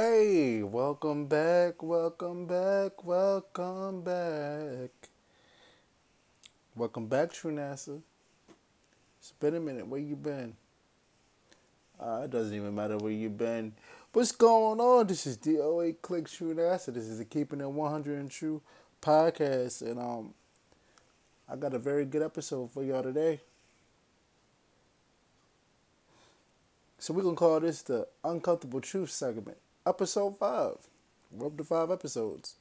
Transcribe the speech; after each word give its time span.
Hey, 0.00 0.62
welcome 0.62 1.26
back, 1.26 1.82
welcome 1.82 2.46
back, 2.46 3.04
welcome 3.04 4.02
back. 4.02 4.90
Welcome 6.76 7.08
back, 7.08 7.32
True 7.32 7.50
NASA. 7.50 8.00
It's 9.18 9.32
been 9.40 9.56
a 9.56 9.60
minute. 9.60 9.88
Where 9.88 10.00
you 10.00 10.14
been? 10.14 10.54
Uh, 11.98 12.20
it 12.22 12.30
doesn't 12.30 12.54
even 12.54 12.76
matter 12.76 12.96
where 12.96 13.10
you 13.10 13.28
been. 13.28 13.72
What's 14.12 14.30
going 14.30 14.78
on? 14.78 15.08
This 15.08 15.26
is 15.26 15.36
DOA 15.36 15.96
Clikk 15.96 16.30
True 16.30 16.54
NASA. 16.54 16.94
This 16.94 17.06
is 17.06 17.18
the 17.18 17.24
Keeping 17.24 17.60
It 17.60 17.68
100 17.68 18.20
and 18.20 18.30
True 18.30 18.62
podcast. 19.02 19.82
And 19.82 19.98
um, 19.98 20.32
I 21.48 21.56
got 21.56 21.74
a 21.74 21.78
very 21.80 22.04
good 22.04 22.22
episode 22.22 22.70
for 22.70 22.84
y'all 22.84 23.02
today. 23.02 23.40
So 27.00 27.12
we're 27.12 27.22
going 27.22 27.34
to 27.34 27.40
call 27.40 27.58
this 27.58 27.82
the 27.82 28.06
Uncomfortable 28.22 28.80
Truth 28.80 29.10
segment 29.10 29.58
episode 29.88 30.38
five. 30.38 30.76
We're 31.30 31.46
up 31.46 31.56
to 31.56 31.64
five 31.64 31.90
episodes. 31.90 32.54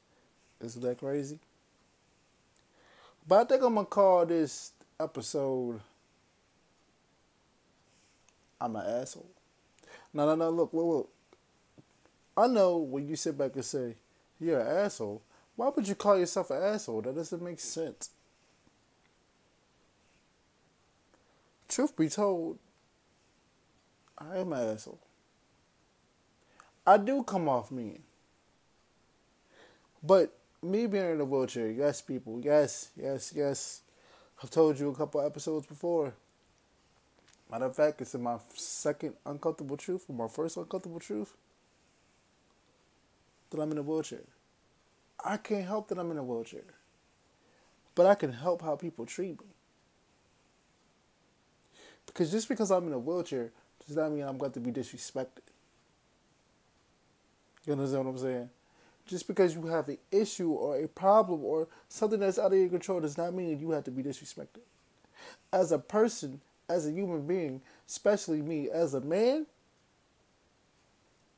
Isn't 0.62 0.82
that 0.82 1.00
crazy? 1.00 1.40
But 3.28 3.42
I 3.42 3.44
think 3.46 3.64
I'm 3.64 3.76
gonna 3.76 3.86
call 3.86 4.26
this 4.26 4.72
episode 5.00 5.82
I'm 8.60 8.76
an 8.76 9.02
asshole. 9.02 9.30
No, 10.14 10.26
no, 10.26 10.36
no, 10.36 10.50
look, 10.50 10.74
look, 10.74 10.86
look. 10.86 11.10
I 12.36 12.48
know 12.48 12.78
when 12.78 13.08
you 13.08 13.16
sit 13.16 13.38
back 13.38 13.56
and 13.56 13.66
say, 13.66 13.96
you're 14.40 14.60
an 14.60 14.86
asshole, 14.86 15.22
why 15.56 15.70
would 15.70 15.88
you 15.88 15.96
call 15.96 16.18
yourself 16.18 16.52
an 16.52 16.62
asshole? 16.62 17.02
That 17.02 17.16
doesn't 17.16 17.42
make 17.42 17.60
sense. 17.60 18.10
Truth 21.68 21.98
be 21.98 22.10
told, 22.10 22.58
I 24.18 24.38
am 24.38 24.54
an 24.54 24.76
asshole. 24.76 25.00
I 26.88 26.96
do 26.96 27.22
come 27.22 27.50
off 27.50 27.70
mean. 27.70 28.02
But 30.02 30.34
me 30.64 30.88
being 30.88 31.12
in 31.12 31.20
a 31.20 31.26
wheelchair, 31.26 31.70
yes, 31.70 32.02
people, 32.02 32.40
yes, 32.42 32.92
yes, 32.96 33.34
yes. 33.36 33.82
I've 34.42 34.50
told 34.50 34.80
you 34.80 34.90
a 34.90 34.96
couple 34.96 35.20
episodes 35.20 35.68
before. 35.68 36.14
Matter 37.52 37.66
of 37.66 37.76
fact, 37.76 38.00
it's 38.00 38.16
in 38.16 38.24
my 38.24 38.38
second 38.56 39.16
uncomfortable 39.26 39.76
truth, 39.76 40.06
or 40.08 40.16
my 40.16 40.30
first 40.30 40.56
uncomfortable 40.56 41.02
truth, 41.02 41.34
that 43.50 43.60
I'm 43.60 43.72
in 43.72 43.78
a 43.78 43.82
wheelchair. 43.82 44.24
I 45.24 45.36
can't 45.38 45.66
help 45.66 45.90
that 45.90 46.00
I'm 46.00 46.12
in 46.12 46.18
a 46.18 46.24
wheelchair. 46.24 46.64
But 47.96 48.06
I 48.06 48.16
can 48.16 48.32
help 48.32 48.62
how 48.62 48.78
people 48.78 49.06
treat 49.06 49.42
me. 49.42 49.48
Because 52.06 52.32
just 52.32 52.48
because 52.48 52.72
I'm 52.72 52.88
in 52.88 52.94
a 52.94 53.00
wheelchair 53.00 53.52
does 53.86 53.98
not 53.98 54.12
mean 54.12 54.24
I'm 54.24 54.38
going 54.38 54.54
to 54.54 54.62
be 54.62 54.72
disrespected. 54.72 55.47
You 57.68 57.74
understand 57.74 58.06
what 58.06 58.12
I'm 58.12 58.18
saying? 58.18 58.50
Just 59.06 59.28
because 59.28 59.54
you 59.54 59.66
have 59.68 59.90
an 59.90 59.98
issue 60.10 60.52
or 60.52 60.78
a 60.78 60.88
problem 60.88 61.44
or 61.44 61.68
something 61.90 62.20
that's 62.20 62.40
out 62.40 62.54
of 62.54 62.58
your 62.58 62.70
control 62.70 63.02
does 63.02 63.18
not 63.18 63.34
mean 63.34 63.60
you 63.60 63.72
have 63.72 63.84
to 63.84 63.92
be 63.92 64.02
disrespected. 64.02 64.62
As 65.52 65.72
a 65.74 65.80
person, 65.80 66.42
as 66.70 66.88
a 66.88 66.92
human 66.92 67.28
being, 67.28 67.62
especially 67.88 68.42
me, 68.42 68.70
as 68.70 68.94
a 68.94 69.02
man, 69.02 69.46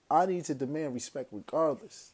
I 0.09 0.27
need 0.27 0.45
to 0.45 0.53
demand 0.53 0.93
respect 0.93 1.29
regardless. 1.31 2.11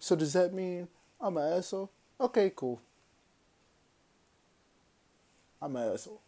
So 0.00 0.16
does 0.16 0.32
that 0.32 0.52
mean 0.52 0.88
I'm 1.20 1.36
an 1.36 1.52
asshole? 1.58 1.90
Okay, 2.20 2.52
cool. 2.54 2.80
I'm 5.62 5.76
an 5.76 5.92
asshole. 5.92 6.20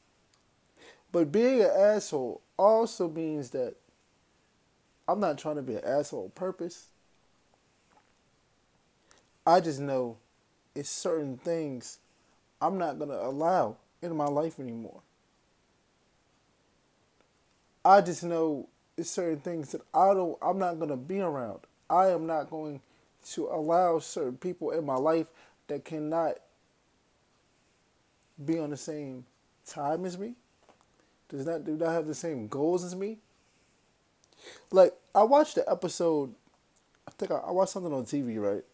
But 1.11 1.33
being 1.33 1.61
an 1.61 1.71
asshole 1.75 2.41
also 2.57 3.09
means 3.09 3.51
that 3.51 3.75
I'm 5.09 5.21
not 5.21 5.39
trying 5.39 5.57
to 5.57 5.63
be 5.63 5.75
an 5.75 5.85
asshole 5.85 6.31
purpose. 6.31 6.87
I 9.47 9.61
just 9.61 9.81
know 9.81 10.19
it's 10.75 10.89
certain 10.89 11.37
things 11.37 11.99
I'm 12.61 12.79
not 12.79 12.99
going 12.99 13.11
to 13.11 13.21
allow 13.21 13.77
in 14.01 14.17
my 14.17 14.27
life 14.27 14.61
anymore. 14.61 15.01
I 17.85 18.01
just 18.01 18.23
know 18.23 18.69
it's 18.97 19.11
certain 19.11 19.41
things 19.41 19.73
that 19.73 19.83
I 19.93 20.15
don't 20.15 20.39
I'm 20.41 20.59
not 20.59 20.79
going 20.79 20.91
to 20.91 20.97
be 20.97 21.21
around. 21.21 21.61
I 21.91 22.09
am 22.09 22.27
not 22.27 22.51
going 22.51 22.81
to 23.33 23.47
allow 23.49 23.99
certain 23.99 24.37
people 24.37 24.71
in 24.71 24.87
my 24.87 24.95
life 24.95 25.27
that 25.67 25.85
cannot 25.85 26.37
be 28.45 28.59
on 28.59 28.71
the 28.71 28.77
same 28.77 29.25
time 29.67 30.05
as 30.05 30.17
me. 30.17 30.35
Does 31.29 31.47
not 31.47 31.65
do 31.65 31.77
not 31.77 31.91
have 31.91 32.07
the 32.07 32.15
same 32.15 32.47
goals 32.47 32.85
as 32.85 32.95
me 32.95 33.19
like 34.71 34.95
I 35.15 35.23
watched 35.23 35.57
the 35.57 35.71
episode. 35.71 36.35
I 37.07 37.11
think 37.13 37.31
I, 37.31 37.37
I 37.37 37.51
watched 37.51 37.73
something 37.73 37.93
on 37.93 38.05
TV, 38.05 38.41
right? 38.41 38.65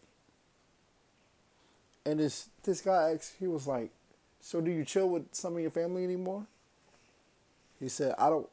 And 2.05 2.19
this 2.19 2.49
this 2.63 2.81
guy 2.81 3.13
asked, 3.13 3.35
he 3.39 3.47
was 3.47 3.67
like, 3.67 3.91
"So 4.39 4.61
do 4.61 4.71
you 4.71 4.85
chill 4.85 5.09
with 5.09 5.33
some 5.33 5.55
of 5.55 5.61
your 5.61 5.71
family 5.71 6.03
anymore?" 6.03 6.45
He 7.79 7.89
said, 7.89 8.15
"I 8.17 8.29
don't, 8.29 8.47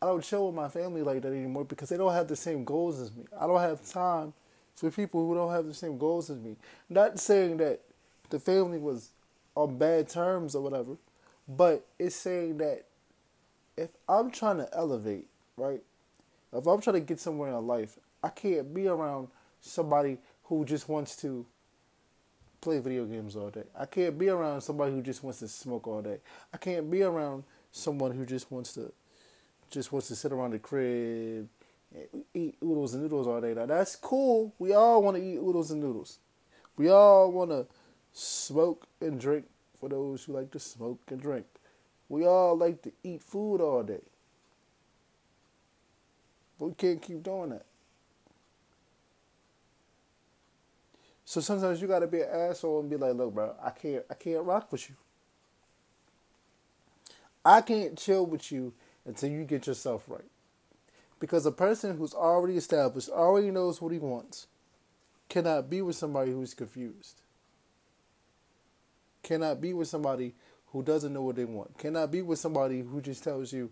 I 0.00 0.06
don't 0.06 0.22
chill 0.22 0.46
with 0.46 0.54
my 0.54 0.68
family 0.68 1.02
like 1.02 1.22
that 1.22 1.32
anymore 1.32 1.64
because 1.64 1.88
they 1.88 1.96
don't 1.96 2.12
have 2.12 2.28
the 2.28 2.36
same 2.36 2.64
goals 2.64 3.00
as 3.00 3.12
me. 3.14 3.24
I 3.38 3.46
don't 3.46 3.60
have 3.60 3.88
time 3.88 4.32
for 4.74 4.90
people 4.90 5.26
who 5.26 5.34
don't 5.34 5.52
have 5.52 5.66
the 5.66 5.74
same 5.74 5.98
goals 5.98 6.30
as 6.30 6.38
me. 6.38 6.56
Not 6.88 7.18
saying 7.20 7.58
that 7.58 7.80
the 8.30 8.40
family 8.40 8.78
was 8.78 9.10
on 9.54 9.78
bad 9.78 10.08
terms 10.08 10.54
or 10.54 10.62
whatever, 10.62 10.96
but 11.48 11.86
it's 11.98 12.16
saying 12.16 12.58
that 12.58 12.84
if 13.76 13.90
I'm 14.08 14.30
trying 14.30 14.58
to 14.58 14.68
elevate, 14.72 15.26
right, 15.56 15.82
if 16.52 16.66
I'm 16.66 16.80
trying 16.80 16.94
to 16.94 17.00
get 17.00 17.20
somewhere 17.20 17.50
in 17.50 17.66
life, 17.66 17.98
I 18.22 18.28
can't 18.28 18.72
be 18.72 18.86
around 18.88 19.28
somebody 19.60 20.18
who 20.44 20.64
just 20.64 20.88
wants 20.88 21.16
to 21.16 21.46
play 22.60 22.78
video 22.78 23.04
games 23.04 23.36
all 23.36 23.50
day. 23.50 23.64
I 23.78 23.86
can't 23.86 24.18
be 24.18 24.28
around 24.28 24.60
somebody 24.60 24.92
who 24.92 25.02
just 25.02 25.22
wants 25.22 25.40
to 25.40 25.48
smoke 25.48 25.86
all 25.86 26.02
day. 26.02 26.18
I 26.52 26.56
can't 26.56 26.90
be 26.90 27.02
around 27.02 27.44
someone 27.72 28.12
who 28.12 28.24
just 28.24 28.50
wants 28.50 28.72
to 28.74 28.92
just 29.70 29.90
wants 29.90 30.08
to 30.08 30.14
sit 30.14 30.32
around 30.32 30.52
the 30.52 30.58
crib 30.58 31.48
and 31.94 32.24
eat 32.34 32.56
oodles 32.62 32.92
and 32.92 33.02
noodles 33.02 33.26
all 33.26 33.40
day. 33.40 33.54
Now 33.54 33.66
that's 33.66 33.96
cool. 33.96 34.54
We 34.58 34.74
all 34.74 35.02
want 35.02 35.16
to 35.16 35.22
eat 35.22 35.38
oodles 35.38 35.70
and 35.70 35.82
noodles. 35.82 36.18
We 36.76 36.90
all 36.90 37.32
want 37.32 37.50
to 37.50 37.66
smoke 38.12 38.86
and 39.00 39.18
drink 39.18 39.46
for 39.80 39.88
those 39.88 40.24
who 40.24 40.34
like 40.34 40.50
to 40.52 40.58
smoke 40.58 41.00
and 41.08 41.20
drink. 41.20 41.46
We 42.08 42.26
all 42.26 42.56
like 42.56 42.82
to 42.82 42.92
eat 43.02 43.22
food 43.22 43.60
all 43.60 43.82
day. 43.82 44.02
But 46.58 46.66
we 46.66 46.74
can't 46.74 47.02
keep 47.02 47.22
doing 47.22 47.50
that. 47.50 47.66
So 51.24 51.40
sometimes 51.40 51.80
you 51.80 51.88
gotta 51.88 52.06
be 52.06 52.20
an 52.20 52.28
asshole 52.30 52.80
and 52.80 52.90
be 52.90 52.96
like, 52.96 53.14
look, 53.14 53.34
bro, 53.34 53.54
I 53.62 53.70
can't 53.70 54.04
I 54.10 54.14
can't 54.14 54.44
rock 54.44 54.70
with 54.70 54.88
you. 54.90 54.96
I 57.44 57.60
can't 57.60 57.98
chill 57.98 58.26
with 58.26 58.52
you 58.52 58.72
until 59.04 59.30
you 59.30 59.44
get 59.44 59.66
yourself 59.66 60.04
right. 60.08 60.24
Because 61.18 61.46
a 61.46 61.52
person 61.52 61.96
who's 61.96 62.14
already 62.14 62.56
established, 62.56 63.08
already 63.08 63.50
knows 63.50 63.80
what 63.80 63.92
he 63.92 63.98
wants, 63.98 64.46
cannot 65.28 65.70
be 65.70 65.80
with 65.80 65.96
somebody 65.96 66.32
who's 66.32 66.54
confused. 66.54 67.20
Cannot 69.22 69.60
be 69.60 69.72
with 69.72 69.88
somebody 69.88 70.34
who 70.72 70.82
doesn't 70.82 71.12
know 71.12 71.22
what 71.22 71.36
they 71.36 71.44
want. 71.44 71.78
Cannot 71.78 72.10
be 72.10 72.22
with 72.22 72.38
somebody 72.38 72.80
who 72.80 73.00
just 73.00 73.22
tells 73.22 73.52
you, 73.52 73.70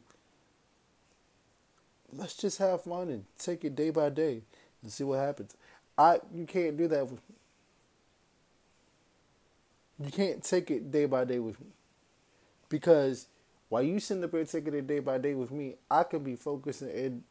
let's 2.12 2.34
just 2.34 2.58
have 2.58 2.82
fun 2.82 3.08
and 3.08 3.24
take 3.38 3.64
it 3.64 3.74
day 3.74 3.90
by 3.90 4.08
day 4.08 4.42
and 4.82 4.92
see 4.92 5.04
what 5.04 5.18
happens. 5.18 5.56
I 5.96 6.20
you 6.34 6.46
can't 6.46 6.76
do 6.76 6.88
that 6.88 7.04
with 7.04 7.20
me. 7.28 7.36
You 10.06 10.10
can't 10.10 10.42
take 10.42 10.70
it 10.70 10.90
day 10.90 11.04
by 11.04 11.24
day 11.24 11.38
with 11.38 11.60
me. 11.60 11.66
Because 12.68 13.26
while 13.68 13.82
you 13.82 14.00
sitting 14.00 14.24
up 14.24 14.30
here 14.30 14.44
taking 14.44 14.74
it 14.74 14.86
day 14.86 15.00
by 15.00 15.18
day 15.18 15.34
with 15.34 15.50
me, 15.50 15.74
I 15.90 16.04
can 16.04 16.22
be 16.22 16.36
focusing 16.36 16.90
and 16.90 17.22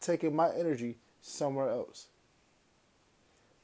taking 0.00 0.34
my 0.34 0.50
energy 0.54 0.96
somewhere 1.20 1.68
else. 1.68 2.06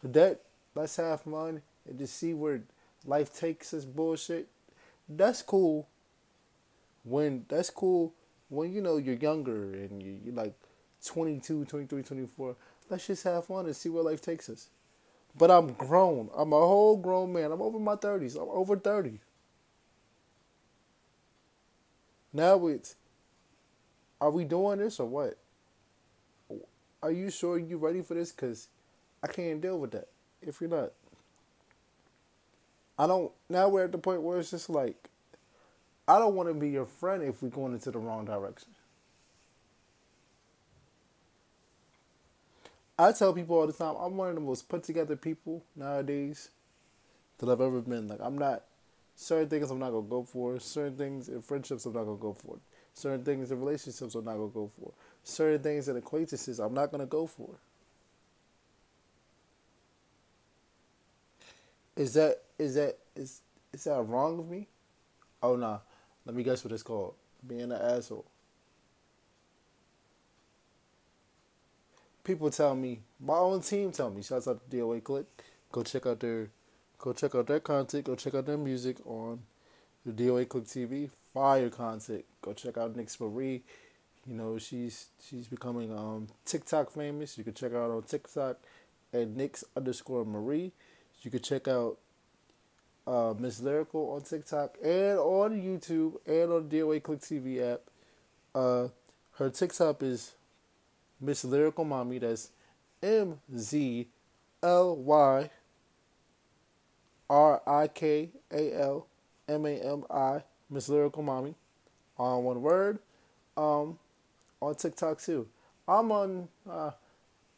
But 0.03 0.13
that 0.13 0.41
let's 0.75 0.97
have 0.97 1.23
fun 1.23 1.63
and 1.89 1.99
just 1.99 2.17
see 2.17 2.35
where 2.35 2.61
life 3.05 3.35
takes 3.35 3.75
us 3.75 3.85
bullshit. 3.85 4.49
That's 5.09 5.43
cool. 5.43 5.89
When 7.05 7.47
that's 7.49 7.71
cool 7.71 8.13
when 8.49 8.73
you 8.73 8.81
know 8.81 8.97
you're 8.97 9.17
younger 9.17 9.73
and 9.75 10.03
you, 10.03 10.19
you're 10.25 10.35
like 10.35 10.55
22, 11.05 11.65
23, 11.65 12.03
24, 12.03 12.57
let's 12.91 13.07
just 13.07 13.25
have 13.25 13.47
fun 13.47 13.67
and 13.67 13.77
see 13.77 13.89
where 13.89 14.03
life 14.03 14.21
takes 14.21 14.49
us. 14.49 14.69
But 15.37 15.51
I'm 15.51 15.73
grown. 15.75 16.31
I'm 16.35 16.53
a 16.53 16.59
whole 16.59 16.97
grown 16.97 17.33
man. 17.33 17.53
I'm 17.53 17.61
over 17.61 17.79
my 17.79 17.97
30s. 17.97 18.37
I'm 18.37 18.49
over 18.49 18.77
30. 18.77 19.21
Now 22.33 22.67
it's, 22.67 22.97
are 24.21 24.31
we 24.31 24.45
doing 24.45 24.79
this 24.79 24.99
or 25.01 25.07
what? 25.07 25.39
Are 27.03 27.13
you 27.13 27.31
sure 27.31 27.59
you 27.59 27.77
ready 27.77 28.03
for 28.03 28.15
this? 28.15 28.33
Because 28.33 28.69
I 29.23 29.27
can't 29.27 29.61
deal 29.61 29.79
with 29.79 29.93
that 29.93 30.09
if 30.43 30.61
you're 30.61 30.71
not. 30.71 30.93
I 32.99 33.07
don't, 33.07 33.31
now 33.49 33.69
we're 33.69 33.85
at 33.85 33.93
the 33.93 33.99
point 33.99 34.23
where 34.23 34.39
it's 34.39 34.51
just 34.51 34.71
like, 34.71 35.11
I 36.09 36.19
don't 36.19 36.35
want 36.35 36.49
to 36.49 36.55
be 36.55 36.71
your 36.71 36.87
friend 36.87 37.23
if 37.23 37.43
we're 37.43 37.49
going 37.49 37.73
into 37.73 37.91
the 37.91 37.99
wrong 37.99 38.25
direction. 38.25 38.69
I 42.99 43.13
tell 43.13 43.33
people 43.33 43.57
all 43.59 43.67
the 43.67 43.73
time, 43.73 43.95
I'm 44.01 44.17
one 44.17 44.31
of 44.31 44.35
the 44.37 44.41
most 44.41 44.69
put 44.69 44.83
together 44.83 45.17
people 45.17 45.63
nowadays 45.75 46.49
that 47.39 47.49
I've 47.49 47.61
ever 47.61 47.81
been. 47.81 48.09
Like, 48.09 48.21
I'm 48.23 48.39
not, 48.39 48.63
certain 49.17 49.49
things 49.49 49.71
I'm 49.71 49.79
not 49.79 49.91
going 49.91 50.05
to 50.05 50.11
go 50.11 50.23
for. 50.23 50.59
Certain 50.61 50.97
things 50.97 51.29
in 51.29 51.43
friendships 51.43 51.85
I'm 51.85 51.93
not 51.93 52.05
going 52.05 52.17
to 52.17 52.23
go 52.23 52.33
for. 52.33 52.59
Certain 52.95 53.23
things 53.23 53.51
in 53.51 53.61
relationships 53.61 54.15
I'm 54.15 54.25
not 54.25 54.37
going 54.37 54.51
to 54.51 54.55
go 54.55 54.71
for. 54.81 54.93
Certain 55.25 55.63
things 55.63 55.89
in 55.89 55.97
acquaintances 55.97 56.59
I'm 56.59 56.73
not 56.73 56.91
going 56.91 57.01
to 57.03 57.07
go 57.07 57.27
for. 57.27 57.51
Is 61.97 62.15
that, 62.15 62.43
is 62.59 62.77
that, 62.77 62.97
is, 63.15 63.43
is 63.73 63.85
that 63.85 64.01
wrong 64.03 64.39
of 64.39 64.49
me? 64.49 64.69
Oh, 65.43 65.57
no. 65.57 65.67
Nah. 65.67 65.79
Let 66.27 66.35
me 66.35 66.43
guess 66.43 66.65
what 66.65 66.73
it's 66.73 66.83
called. 66.83 67.15
Being 67.47 67.63
an 67.63 67.73
asshole. 67.73 68.27
People 72.25 72.51
tell 72.51 72.75
me, 72.75 73.03
my 73.21 73.37
own 73.37 73.63
team 73.63 73.93
tell 73.93 74.11
me, 74.11 74.21
shouts 74.21 74.49
out 74.49 74.69
to 74.69 74.77
DOA 74.77 75.01
Clikk. 75.01 75.27
Go 75.71 75.85
check 75.85 76.07
out 76.07 76.19
their 76.19 76.51
go 76.99 77.13
check 77.13 77.37
out 77.37 77.47
their 77.47 77.61
content, 77.61 78.05
go 78.05 78.17
check 78.17 78.35
out 78.35 78.47
their 78.47 78.57
music 78.57 78.97
on 79.07 79.41
the 80.05 80.11
DOA 80.11 80.47
Clikk 80.47 80.67
TV. 80.67 81.11
Fire 81.33 81.71
content. 81.71 82.25
Go 82.43 82.53
check 82.53 82.77
out 82.77 82.97
Nix 82.97 83.21
Marie. 83.21 83.63
You 84.27 84.35
know, 84.35 84.59
she's 84.59 85.07
she's 85.25 85.47
becoming 85.47 85.97
um 85.97 86.27
TikTok 86.45 86.91
famous. 86.91 87.39
You 87.39 87.45
can 87.45 87.55
check 87.55 87.71
her 87.71 87.81
out 87.81 87.93
on 87.93 88.03
TikTok 88.03 88.59
at 89.13 89.29
Nix 89.29 89.63
underscore 89.77 90.25
Marie. 90.25 90.73
You 91.23 91.31
can 91.31 91.43
check 91.43 91.69
out 91.69 91.99
uh, 93.07 93.35
Miss 93.39 93.61
Lyrical 93.61 94.13
on 94.13 94.23
TikTok 94.23 94.77
and 94.83 95.19
on 95.19 95.61
YouTube 95.61 96.15
and 96.27 96.53
on 96.53 96.69
DOA 96.69 97.01
Clikk 97.01 97.21
TV 97.21 97.73
app. 97.73 97.81
Uh, 98.55 98.89
her 99.33 99.51
TikTok 99.51 100.03
is 100.03 100.33
Mz 101.23 101.47
Lyrikal 101.47 101.87
Mami. 101.87 102.21
That's 102.21 102.51
M 103.03 103.39
Z 103.57 104.09
L 104.63 104.97
Y 104.97 105.51
R 107.31 107.63
I 107.67 107.89
K 107.89 108.31
A 108.51 108.81
L 108.81 109.07
M 109.49 109.67
A 109.67 109.71
M 109.71 110.05
I. 110.11 110.43
Mz 110.73 110.91
Lyrikal 110.91 111.25
Mami. 111.25 111.55
On 112.19 112.45
one 112.45 112.63
word. 112.63 112.99
Um, 113.57 113.99
on 114.61 114.75
TikTok 114.75 115.21
too. 115.21 115.47
I'm 115.87 116.11
on. 116.11 116.49
Uh, 116.69 116.91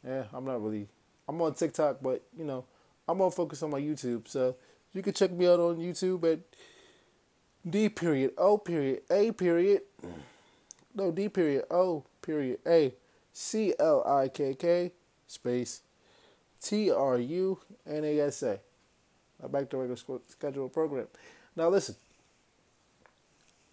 yeah, 0.05 0.25
I'm 0.33 0.45
not 0.45 0.61
really. 0.61 0.87
I'm 1.27 1.41
on 1.41 1.53
TikTok, 1.53 1.99
but 2.01 2.23
you 2.37 2.45
know, 2.45 2.65
I'm 3.07 3.17
gonna 3.17 3.31
focus 3.31 3.63
on 3.63 3.71
my 3.71 3.79
YouTube. 3.79 4.27
So 4.27 4.55
you 4.93 5.01
can 5.03 5.13
check 5.13 5.31
me 5.31 5.47
out 5.47 5.59
on 5.59 5.77
YouTube 5.77 6.31
at 6.31 6.39
D 7.69 7.89
period 7.89 8.31
O 8.37 8.57
period 8.57 9.01
A 9.09 9.31
period. 9.31 9.81
No 10.95 11.11
D 11.11 11.29
period 11.29 11.65
O 11.69 12.03
period 12.21 12.59
A 12.65 12.93
C 13.31 13.73
L 13.79 14.03
I 14.05 14.27
K 14.27 14.55
K 14.55 14.91
space 15.27 15.81
T 16.61 16.91
R 16.91 17.17
U 17.19 17.59
N 17.87 18.03
A 18.03 18.19
S 18.21 18.43
A. 18.43 18.59
Back 19.47 19.69
to 19.69 19.77
regular 19.77 20.21
scheduled 20.27 20.73
program. 20.73 21.07
Now 21.55 21.69
listen. 21.69 21.95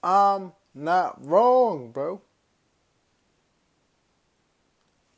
I'm 0.02 0.52
not 0.74 1.24
wrong, 1.24 1.90
bro. 1.90 2.20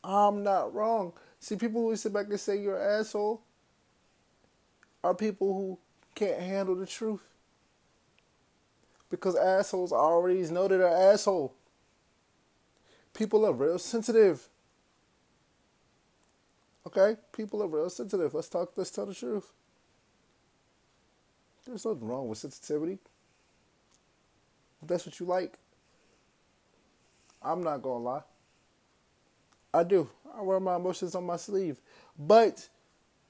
I'm 0.03 0.43
not 0.43 0.73
wrong. 0.73 1.13
See, 1.41 1.57
people 1.57 1.83
who 1.83 1.95
sit 1.97 2.13
back 2.13 2.27
and 2.31 2.41
say 2.41 2.59
you're 2.59 2.79
an 2.79 3.01
asshole 3.01 3.43
are 5.05 5.15
people 5.15 5.53
who 5.53 5.79
can't 6.19 6.41
handle 6.41 6.75
the 6.75 6.87
truth. 6.87 7.23
Because 9.09 9.37
assholes 9.37 9.93
already 9.93 10.43
know 10.51 10.69
that 10.69 10.79
they're 10.79 11.13
asshole. 11.13 11.55
People 13.15 13.47
are 13.47 13.53
real 13.53 13.79
sensitive. 13.79 14.49
Okay? 16.87 17.17
People 17.33 17.63
are 17.63 17.69
real 17.69 17.89
sensitive. 17.89 18.35
Let's 18.35 18.49
talk, 18.49 18.73
let's 18.77 18.91
tell 18.91 19.07
the 19.07 19.15
truth. 19.15 19.53
There's 21.65 21.85
nothing 21.85 22.07
wrong 22.07 22.29
with 22.29 22.39
sensitivity. 22.39 22.99
If 24.83 24.89
that's 24.89 25.07
what 25.07 25.19
you 25.21 25.27
like, 25.27 25.59
I'm 27.43 27.63
not 27.63 27.83
gonna 27.83 28.05
lie. 28.05 28.23
I 29.73 29.85
do. 29.85 30.09
I 30.37 30.43
wear 30.43 30.61
my 30.61 30.77
emotions 30.77 31.15
on 31.15 31.25
my 31.25 31.37
sleeve. 31.37 31.77
But 32.19 32.69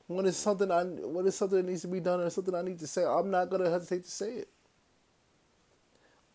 when 0.09 0.25
it's 0.27 0.39
something 0.39 0.71
I 0.71 0.83
when 0.85 1.27
it's 1.27 1.37
something 1.37 1.59
that 1.59 1.67
needs 1.67 1.83
to 1.83 1.89
be 1.89 2.01
done 2.01 2.21
or 2.21 2.31
something 2.31 2.55
I 2.55 2.63
need 2.63 2.79
to 2.81 2.87
say, 2.87 3.05
I'm 3.05 3.31
not 3.31 3.51
gonna 3.51 3.71
hesitate 3.71 4.05
to 4.05 4.11
say 4.11 4.31
it. 4.33 4.49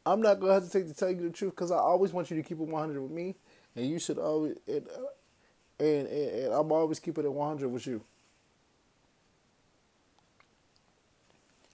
I'm 0.06 0.22
not 0.22 0.40
gonna 0.40 0.54
hesitate 0.54 0.88
to 0.88 0.94
tell 0.94 1.10
you 1.10 1.22
the 1.22 1.30
truth 1.32 1.52
because 1.52 1.72
I 1.72 1.78
always 1.78 2.14
want 2.14 2.30
you 2.30 2.38
to 2.38 2.44
keep 2.44 2.60
it 2.60 2.68
100 2.68 3.02
with 3.02 3.12
me, 3.12 3.36
and 3.76 3.88
you 3.88 4.00
should 4.00 4.20
always 4.20 4.56
and 4.68 4.88
uh, 4.88 5.84
and, 5.84 6.08
and, 6.08 6.30
and 6.46 6.54
I'm 6.54 6.72
always 6.72 7.00
keeping 7.00 7.26
it 7.26 7.34
100 7.34 7.68
with 7.68 7.88
you. 7.88 8.02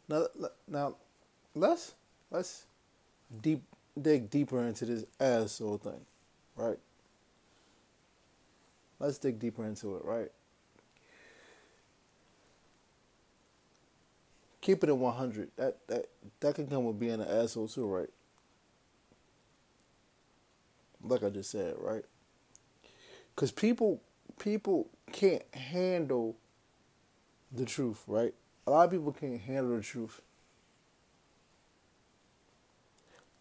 Now, 0.08 0.26
now, 0.68 0.96
let's 1.54 1.94
let's 2.32 2.66
deep 3.42 3.62
dig 4.02 4.30
deeper 4.30 4.64
into 4.64 4.86
this 4.86 5.04
asshole 5.20 5.80
thing, 5.80 6.00
right? 6.56 6.80
Let's 9.00 9.18
dig 9.18 9.38
deeper 9.38 9.66
into 9.66 9.98
it, 9.98 10.06
right? 10.06 10.30
Keep 14.70 14.84
it 14.84 14.90
at 14.90 14.98
100. 14.98 15.50
That 15.58 15.88
that 15.88 16.06
that 16.42 16.56
can 16.56 16.68
come 16.68 16.86
with 16.86 17.00
being 17.00 17.14
an 17.14 17.28
asshole 17.28 17.68
too, 17.68 17.88
right? 17.88 18.10
Like 21.02 21.24
I 21.24 21.30
just 21.30 21.50
said, 21.50 21.76
right? 21.80 22.04
Cuz 23.36 23.52
people 23.52 24.02
people 24.38 24.88
can't 25.12 25.44
handle 25.56 26.38
the 27.52 27.66
truth, 27.66 28.04
right? 28.06 28.34
A 28.68 28.72
lot 28.72 28.86
of 28.86 28.92
people 28.92 29.12
can't 29.12 29.42
handle 29.42 29.76
the 29.76 29.82
truth. 29.82 30.22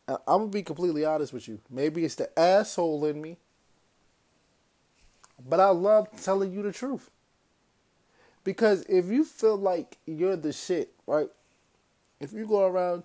I'm 0.09 0.19
gonna 0.27 0.47
be 0.47 0.63
completely 0.63 1.05
honest 1.05 1.35
with 1.35 1.47
you. 1.47 1.61
Maybe 1.69 2.07
it's 2.07 2.15
the 2.15 2.37
asshole 2.39 3.05
in 3.05 3.21
me, 3.21 3.37
but 5.47 5.61
I 5.61 5.69
love 5.69 6.09
telling 6.23 6.55
you 6.55 6.63
the 6.63 6.73
truth. 6.73 7.11
Because 8.45 8.87
if 8.89 9.07
you 9.07 9.25
feel 9.25 9.59
like 9.59 9.99
you're 10.07 10.37
the 10.37 10.55
shit, 10.55 10.98
right? 11.09 11.29
If 12.21 12.33
you 12.33 12.47
go 12.47 12.67
around, 12.67 13.05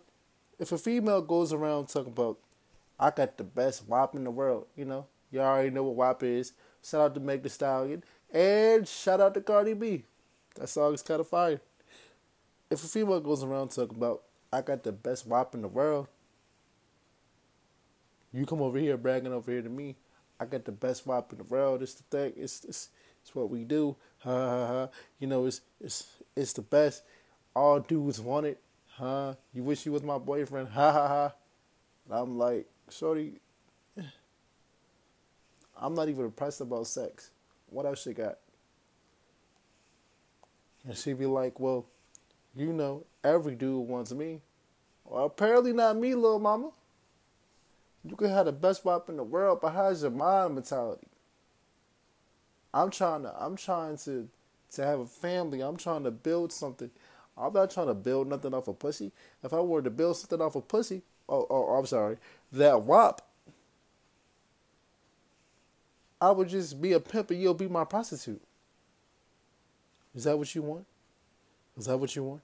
if 0.59 0.71
a 0.71 0.77
female 0.77 1.21
goes 1.21 1.53
around 1.53 1.87
talking 1.87 2.11
about, 2.11 2.37
I 2.99 3.09
got 3.09 3.37
the 3.37 3.43
best 3.43 3.87
WAP 3.87 4.15
in 4.15 4.23
the 4.23 4.31
world, 4.31 4.67
you 4.75 4.85
know, 4.85 5.07
you 5.31 5.39
already 5.39 5.69
know 5.69 5.83
what 5.83 5.95
WAP 5.95 6.23
is. 6.23 6.53
Shout 6.83 7.01
out 7.01 7.13
to 7.15 7.19
Meg 7.19 7.43
Thee 7.43 7.49
Stallion 7.49 8.03
and 8.31 8.87
shout 8.87 9.21
out 9.21 9.33
to 9.33 9.41
Cardi 9.41 9.73
B. 9.73 10.03
That 10.55 10.67
song 10.67 10.93
is 10.93 11.01
kind 11.01 11.21
of 11.21 11.27
fire. 11.27 11.61
If 12.69 12.83
a 12.83 12.87
female 12.87 13.21
goes 13.21 13.43
around 13.43 13.69
talking 13.69 13.97
about, 13.97 14.23
I 14.51 14.61
got 14.61 14.83
the 14.83 14.91
best 14.91 15.25
WAP 15.25 15.55
in 15.55 15.61
the 15.61 15.67
world, 15.67 16.07
you 18.33 18.45
come 18.45 18.61
over 18.61 18.77
here 18.79 18.97
bragging 18.97 19.31
over 19.31 19.51
here 19.51 19.61
to 19.61 19.69
me, 19.69 19.95
I 20.39 20.45
got 20.45 20.65
the 20.65 20.71
best 20.71 21.07
WAP 21.07 21.31
in 21.31 21.37
the 21.37 21.43
world. 21.45 21.81
It's 21.81 21.93
the 21.93 22.03
thing. 22.03 22.33
It's 22.35 22.65
it's, 22.65 22.89
it's 23.21 23.33
what 23.33 23.49
we 23.49 23.63
do. 23.63 23.95
Ha 24.19 24.29
ha 24.29 24.67
ha. 24.67 24.89
You 25.19 25.27
know, 25.27 25.45
it's 25.45 25.61
it's 25.79 26.07
it's 26.35 26.53
the 26.53 26.61
best. 26.61 27.03
All 27.55 27.79
dudes 27.79 28.19
want 28.19 28.45
it. 28.47 28.59
Huh? 28.89 29.35
You 29.53 29.63
wish 29.63 29.85
you 29.85 29.91
was 29.91 30.03
my 30.03 30.17
boyfriend. 30.17 30.69
Ha 30.69 30.91
ha 30.91 31.07
ha. 31.07 31.33
And 32.05 32.19
I'm 32.19 32.37
like, 32.37 32.67
shorty, 32.89 33.39
I'm 35.77 35.93
not 35.93 36.09
even 36.09 36.25
impressed 36.25 36.61
about 36.61 36.87
sex. 36.87 37.31
What 37.69 37.85
else 37.85 38.05
you 38.05 38.13
got? 38.13 38.37
And 40.85 40.95
she'd 40.95 41.19
be 41.19 41.25
like, 41.25 41.59
well, 41.59 41.85
you 42.55 42.73
know, 42.73 43.05
every 43.23 43.55
dude 43.55 43.87
wants 43.87 44.11
me. 44.11 44.41
Well, 45.05 45.25
apparently 45.25 45.73
not 45.73 45.97
me, 45.97 46.13
little 46.13 46.39
mama. 46.39 46.71
You 48.05 48.15
can 48.15 48.29
have 48.29 48.45
the 48.45 48.51
best 48.51 48.83
WAP 48.83 49.09
in 49.09 49.17
the 49.17 49.23
world, 49.23 49.59
but 49.61 49.71
how's 49.71 50.01
your 50.01 50.11
mind 50.11 50.55
mentality? 50.55 51.07
I'm 52.73 52.89
trying 52.89 53.23
to 53.23 53.33
I'm 53.37 53.55
trying 53.55 53.97
to 53.97 54.27
to 54.71 54.83
have 54.83 54.99
a 54.99 55.05
family. 55.05 55.61
I'm 55.61 55.77
trying 55.77 56.03
to 56.03 56.11
build 56.11 56.51
something. 56.51 56.89
I'm 57.37 57.53
not 57.53 57.71
trying 57.71 57.87
to 57.87 57.93
build 57.93 58.27
nothing 58.27 58.53
off 58.53 58.67
a 58.67 58.71
of 58.71 58.79
pussy. 58.79 59.11
If 59.43 59.53
I 59.53 59.59
were 59.59 59.81
to 59.81 59.89
build 59.89 60.17
something 60.17 60.41
off 60.41 60.55
a 60.55 60.59
of 60.59 60.67
pussy, 60.67 61.01
oh, 61.27 61.47
oh, 61.49 61.75
I'm 61.77 61.85
sorry, 61.85 62.17
that 62.51 62.81
WAP, 62.83 63.21
I 66.21 66.31
would 66.31 66.49
just 66.49 66.81
be 66.81 66.93
a 66.93 66.99
pimp 66.99 67.31
and 67.31 67.41
you'll 67.41 67.53
be 67.53 67.67
my 67.67 67.83
prostitute. 67.85 68.41
Is 70.15 70.25
that 70.25 70.37
what 70.37 70.53
you 70.53 70.61
want? 70.61 70.85
Is 71.77 71.85
that 71.85 71.97
what 71.97 72.15
you 72.15 72.23
want? 72.23 72.41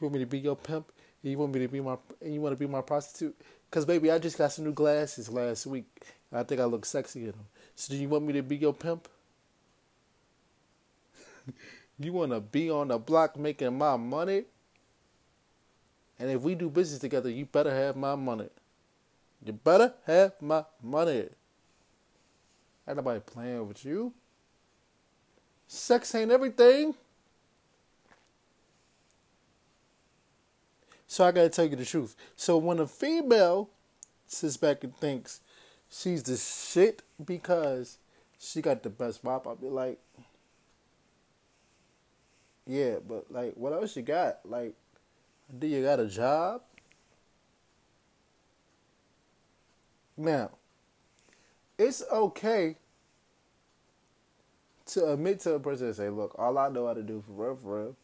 You 0.00 0.06
want 0.06 0.14
me 0.14 0.20
to 0.20 0.26
be 0.26 0.38
your 0.38 0.56
pimp? 0.56 0.92
You 1.22 1.36
want 1.38 1.52
me 1.52 1.60
to 1.60 1.68
be 1.68 1.80
my? 1.80 1.96
And 2.22 2.34
You 2.34 2.40
want 2.40 2.56
to 2.56 2.58
be 2.58 2.70
my 2.70 2.80
prostitute? 2.80 3.36
Cause 3.70 3.84
baby, 3.84 4.10
I 4.10 4.18
just 4.18 4.38
got 4.38 4.52
some 4.52 4.64
new 4.64 4.72
glasses 4.72 5.28
last 5.28 5.66
week. 5.66 5.86
I 6.32 6.42
think 6.42 6.60
I 6.60 6.64
look 6.64 6.86
sexy 6.86 7.20
in 7.20 7.26
them. 7.32 7.46
So 7.74 7.92
do 7.92 8.00
you 8.00 8.08
want 8.08 8.24
me 8.24 8.32
to 8.34 8.42
be 8.42 8.56
your 8.56 8.72
pimp? 8.72 9.08
you 11.98 12.12
want 12.12 12.32
to 12.32 12.40
be 12.40 12.70
on 12.70 12.88
the 12.88 12.98
block 12.98 13.36
making 13.36 13.76
my 13.76 13.96
money? 13.96 14.44
And 16.18 16.30
if 16.30 16.42
we 16.42 16.54
do 16.54 16.68
business 16.68 17.00
together, 17.00 17.30
you 17.30 17.46
better 17.46 17.74
have 17.74 17.96
my 17.96 18.14
money. 18.14 18.48
You 19.44 19.52
better 19.52 19.94
have 20.06 20.32
my 20.40 20.64
money. 20.82 21.28
Ain't 22.86 22.96
nobody 22.96 23.20
playing 23.20 23.68
with 23.68 23.84
you. 23.84 24.12
Sex 25.66 26.14
ain't 26.14 26.30
everything. 26.32 26.94
So 31.06 31.24
I 31.24 31.32
gotta 31.32 31.48
tell 31.48 31.66
you 31.66 31.76
the 31.76 31.84
truth. 31.84 32.16
So 32.36 32.58
when 32.58 32.78
a 32.78 32.86
female 32.86 33.70
sits 34.26 34.56
back 34.56 34.84
and 34.84 34.96
thinks 34.96 35.40
she's 35.90 36.22
the 36.22 36.36
shit 36.36 37.02
because 37.24 37.98
she 38.38 38.60
got 38.60 38.82
the 38.82 38.90
best 38.90 39.24
WAP, 39.24 39.46
I'll 39.46 39.56
be 39.56 39.68
like, 39.68 39.98
yeah, 42.68 42.96
but 43.06 43.32
like, 43.32 43.54
what 43.54 43.72
else 43.72 43.96
you 43.96 44.02
got? 44.02 44.40
Like, 44.44 44.74
do 45.58 45.66
you 45.66 45.82
got 45.82 45.98
a 45.98 46.06
job? 46.06 46.60
Now, 50.18 50.50
it's 51.78 52.02
okay 52.12 52.76
to 54.86 55.12
admit 55.12 55.40
to 55.40 55.54
a 55.54 55.60
person 55.60 55.86
and 55.86 55.96
say, 55.96 56.10
look, 56.10 56.34
all 56.38 56.58
I 56.58 56.68
know 56.68 56.86
how 56.86 56.92
to 56.92 57.02
do 57.02 57.22
for 57.26 57.32
real, 57.32 57.56
for 57.56 57.78
real, 57.78 57.96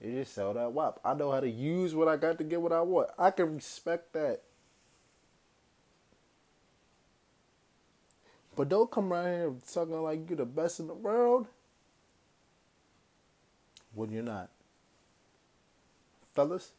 is 0.00 0.14
just 0.24 0.34
sell 0.34 0.54
that 0.54 0.72
WAP. 0.72 0.98
I 1.04 1.12
know 1.12 1.30
how 1.30 1.40
to 1.40 1.50
use 1.50 1.94
what 1.94 2.08
I 2.08 2.16
got 2.16 2.38
to 2.38 2.44
get 2.44 2.62
what 2.62 2.72
I 2.72 2.80
want. 2.80 3.10
I 3.18 3.30
can 3.30 3.56
respect 3.56 4.14
that. 4.14 4.40
But 8.56 8.70
don't 8.70 8.90
come 8.90 9.12
around 9.12 9.26
here 9.26 9.52
talking 9.70 10.02
like 10.02 10.30
you're 10.30 10.38
the 10.38 10.46
best 10.46 10.80
in 10.80 10.86
the 10.86 10.94
world 10.94 11.46
when 13.94 14.10
you're 14.10 14.22
not. 14.22 14.48
Fellas, 16.34 16.72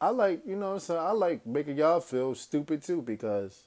I 0.00 0.10
like, 0.10 0.42
you 0.46 0.56
know 0.56 0.68
what 0.68 0.74
I'm 0.74 0.80
saying? 0.80 1.00
I 1.00 1.10
like 1.12 1.46
making 1.46 1.76
y'all 1.76 2.00
feel 2.00 2.34
stupid 2.34 2.82
too 2.82 3.02
because 3.02 3.64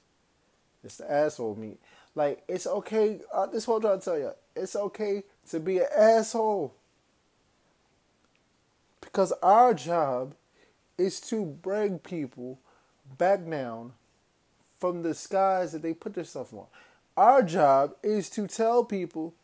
it's 0.82 0.96
the 0.96 1.10
asshole 1.10 1.56
me. 1.56 1.76
Like, 2.14 2.42
it's 2.48 2.66
okay. 2.66 3.20
Uh, 3.32 3.46
this 3.46 3.66
I'm 3.68 3.80
trying 3.80 3.98
to 3.98 4.04
tell 4.04 4.18
you. 4.18 4.32
It's 4.54 4.76
okay 4.76 5.22
to 5.50 5.60
be 5.60 5.78
an 5.78 5.86
asshole. 5.96 6.74
Because 9.00 9.32
our 9.42 9.74
job 9.74 10.34
is 10.98 11.20
to 11.22 11.44
bring 11.44 11.98
people 11.98 12.58
back 13.18 13.48
down 13.48 13.92
from 14.78 15.02
the 15.02 15.14
skies 15.14 15.72
that 15.72 15.82
they 15.82 15.94
put 15.94 16.14
themselves 16.14 16.52
on. 16.52 16.66
Our 17.16 17.42
job 17.42 17.94
is 18.02 18.30
to 18.30 18.46
tell 18.46 18.84
people, 18.84 19.34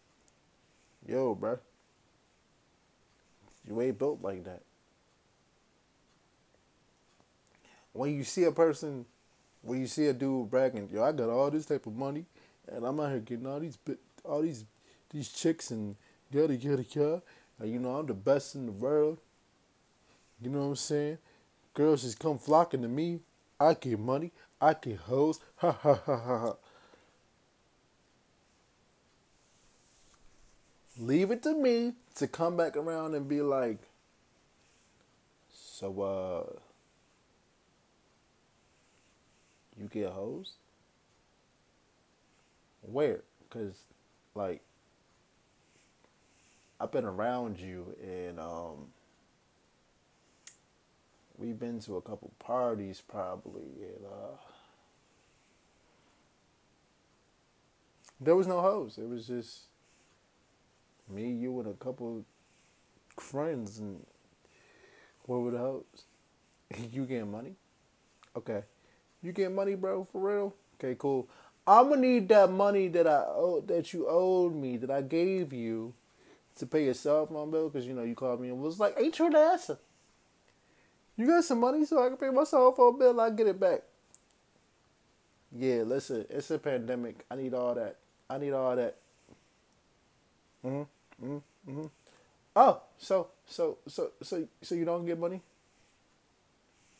yo, 1.06 1.34
bro, 1.34 1.58
you 3.68 3.80
ain't 3.82 3.98
built 3.98 4.22
like 4.22 4.44
that. 4.44 4.62
When 7.92 8.14
you 8.14 8.24
see 8.24 8.44
a 8.44 8.52
person, 8.52 9.04
when 9.62 9.80
you 9.80 9.86
see 9.86 10.06
a 10.06 10.12
dude 10.12 10.50
bragging, 10.50 10.88
yo, 10.92 11.02
I 11.02 11.12
got 11.12 11.28
all 11.28 11.50
this 11.50 11.66
type 11.66 11.86
of 11.86 11.94
money, 11.94 12.24
and 12.70 12.84
I'm 12.84 13.00
out 13.00 13.10
here 13.10 13.20
getting 13.20 13.46
all 13.46 13.60
these 13.60 13.78
all 14.24 14.42
these 14.42 14.64
these 15.10 15.28
chicks 15.28 15.70
and 15.70 15.96
yada 16.30 16.54
yada 16.54 16.84
yada, 16.90 17.22
and 17.58 17.72
you 17.72 17.78
know 17.78 17.96
I'm 17.96 18.06
the 18.06 18.14
best 18.14 18.54
in 18.54 18.66
the 18.66 18.72
world. 18.72 19.18
You 20.40 20.50
know 20.50 20.60
what 20.60 20.66
I'm 20.66 20.76
saying? 20.76 21.18
Girls 21.74 22.02
just 22.02 22.18
come 22.18 22.38
flocking 22.38 22.82
to 22.82 22.88
me. 22.88 23.20
I 23.58 23.74
get 23.74 23.98
money. 23.98 24.32
I 24.60 24.74
get 24.74 24.98
hoes. 24.98 25.40
Ha 25.56 25.72
ha 25.72 25.94
ha 25.94 26.16
ha 26.16 26.38
ha. 26.38 26.52
Leave 30.98 31.30
it 31.30 31.42
to 31.44 31.54
me 31.54 31.92
to 32.16 32.26
come 32.26 32.56
back 32.56 32.76
around 32.76 33.14
and 33.14 33.28
be 33.28 33.40
like, 33.40 33.78
so 35.52 36.00
uh, 36.02 36.58
you 39.80 39.88
get 39.88 40.10
hoes? 40.10 40.54
Where? 42.82 43.20
Cause 43.50 43.74
like 44.34 44.60
I've 46.80 46.92
been 46.92 47.04
around 47.04 47.58
you 47.58 47.96
and 48.02 48.38
um 48.38 48.88
we've 51.36 51.58
been 51.58 51.80
to 51.80 51.96
a 51.96 52.02
couple 52.02 52.30
parties 52.38 53.02
probably 53.06 53.62
and 53.80 54.04
uh 54.06 54.36
there 58.20 58.36
was 58.36 58.46
no 58.46 58.60
hoes. 58.60 58.98
It 58.98 59.08
was 59.08 59.26
just 59.26 59.60
me, 61.10 61.30
you, 61.32 61.58
and 61.60 61.68
a 61.68 61.74
couple 61.74 62.24
friends, 63.18 63.78
and 63.78 64.04
what 65.26 65.40
were 65.40 65.50
the 65.52 65.82
you 66.92 67.04
getting 67.06 67.30
money? 67.30 67.54
Okay, 68.36 68.62
you 69.22 69.32
get 69.32 69.52
money, 69.52 69.74
bro, 69.74 70.06
for 70.12 70.20
real? 70.20 70.54
Okay, 70.78 70.96
cool. 70.98 71.28
I'm 71.66 71.90
gonna 71.90 72.00
need 72.00 72.28
that 72.30 72.50
money 72.50 72.88
that 72.88 73.06
I 73.06 73.24
owe, 73.26 73.62
that 73.66 73.92
you 73.92 74.06
owed 74.08 74.54
me, 74.54 74.76
that 74.78 74.90
I 74.90 75.02
gave 75.02 75.52
you, 75.52 75.94
to 76.58 76.66
pay 76.66 76.84
your 76.86 76.94
cell 76.94 77.26
phone 77.26 77.50
bill, 77.50 77.68
because 77.68 77.86
you 77.86 77.94
know 77.94 78.02
you 78.04 78.14
called 78.14 78.40
me 78.40 78.48
and 78.48 78.60
was 78.60 78.80
like, 78.80 78.94
"Ain't 78.98 79.18
you 79.18 79.30
the 79.30 79.38
answer?" 79.38 79.78
You 81.16 81.26
got 81.26 81.44
some 81.44 81.60
money 81.60 81.84
so 81.84 82.02
I 82.04 82.08
can 82.08 82.16
pay 82.16 82.30
my 82.30 82.44
cell 82.44 82.72
phone 82.72 82.98
bill. 82.98 83.20
I 83.20 83.30
get 83.30 83.46
it 83.46 83.60
back. 83.60 83.82
Yeah, 85.52 85.82
listen, 85.82 86.26
it's 86.30 86.50
a 86.50 86.58
pandemic. 86.58 87.24
I 87.30 87.36
need 87.36 87.54
all 87.54 87.74
that. 87.74 87.96
I 88.28 88.38
need 88.38 88.52
all 88.52 88.76
that. 88.76 88.96
Mhm. 90.64 90.86
Mhm. 91.22 91.42
Mhm. 91.66 91.90
Oh, 92.56 92.82
so 92.98 93.28
so 93.46 93.78
so 93.88 94.12
so 94.22 94.48
so 94.62 94.74
you 94.74 94.84
don't 94.84 95.06
get 95.06 95.18
money? 95.18 95.42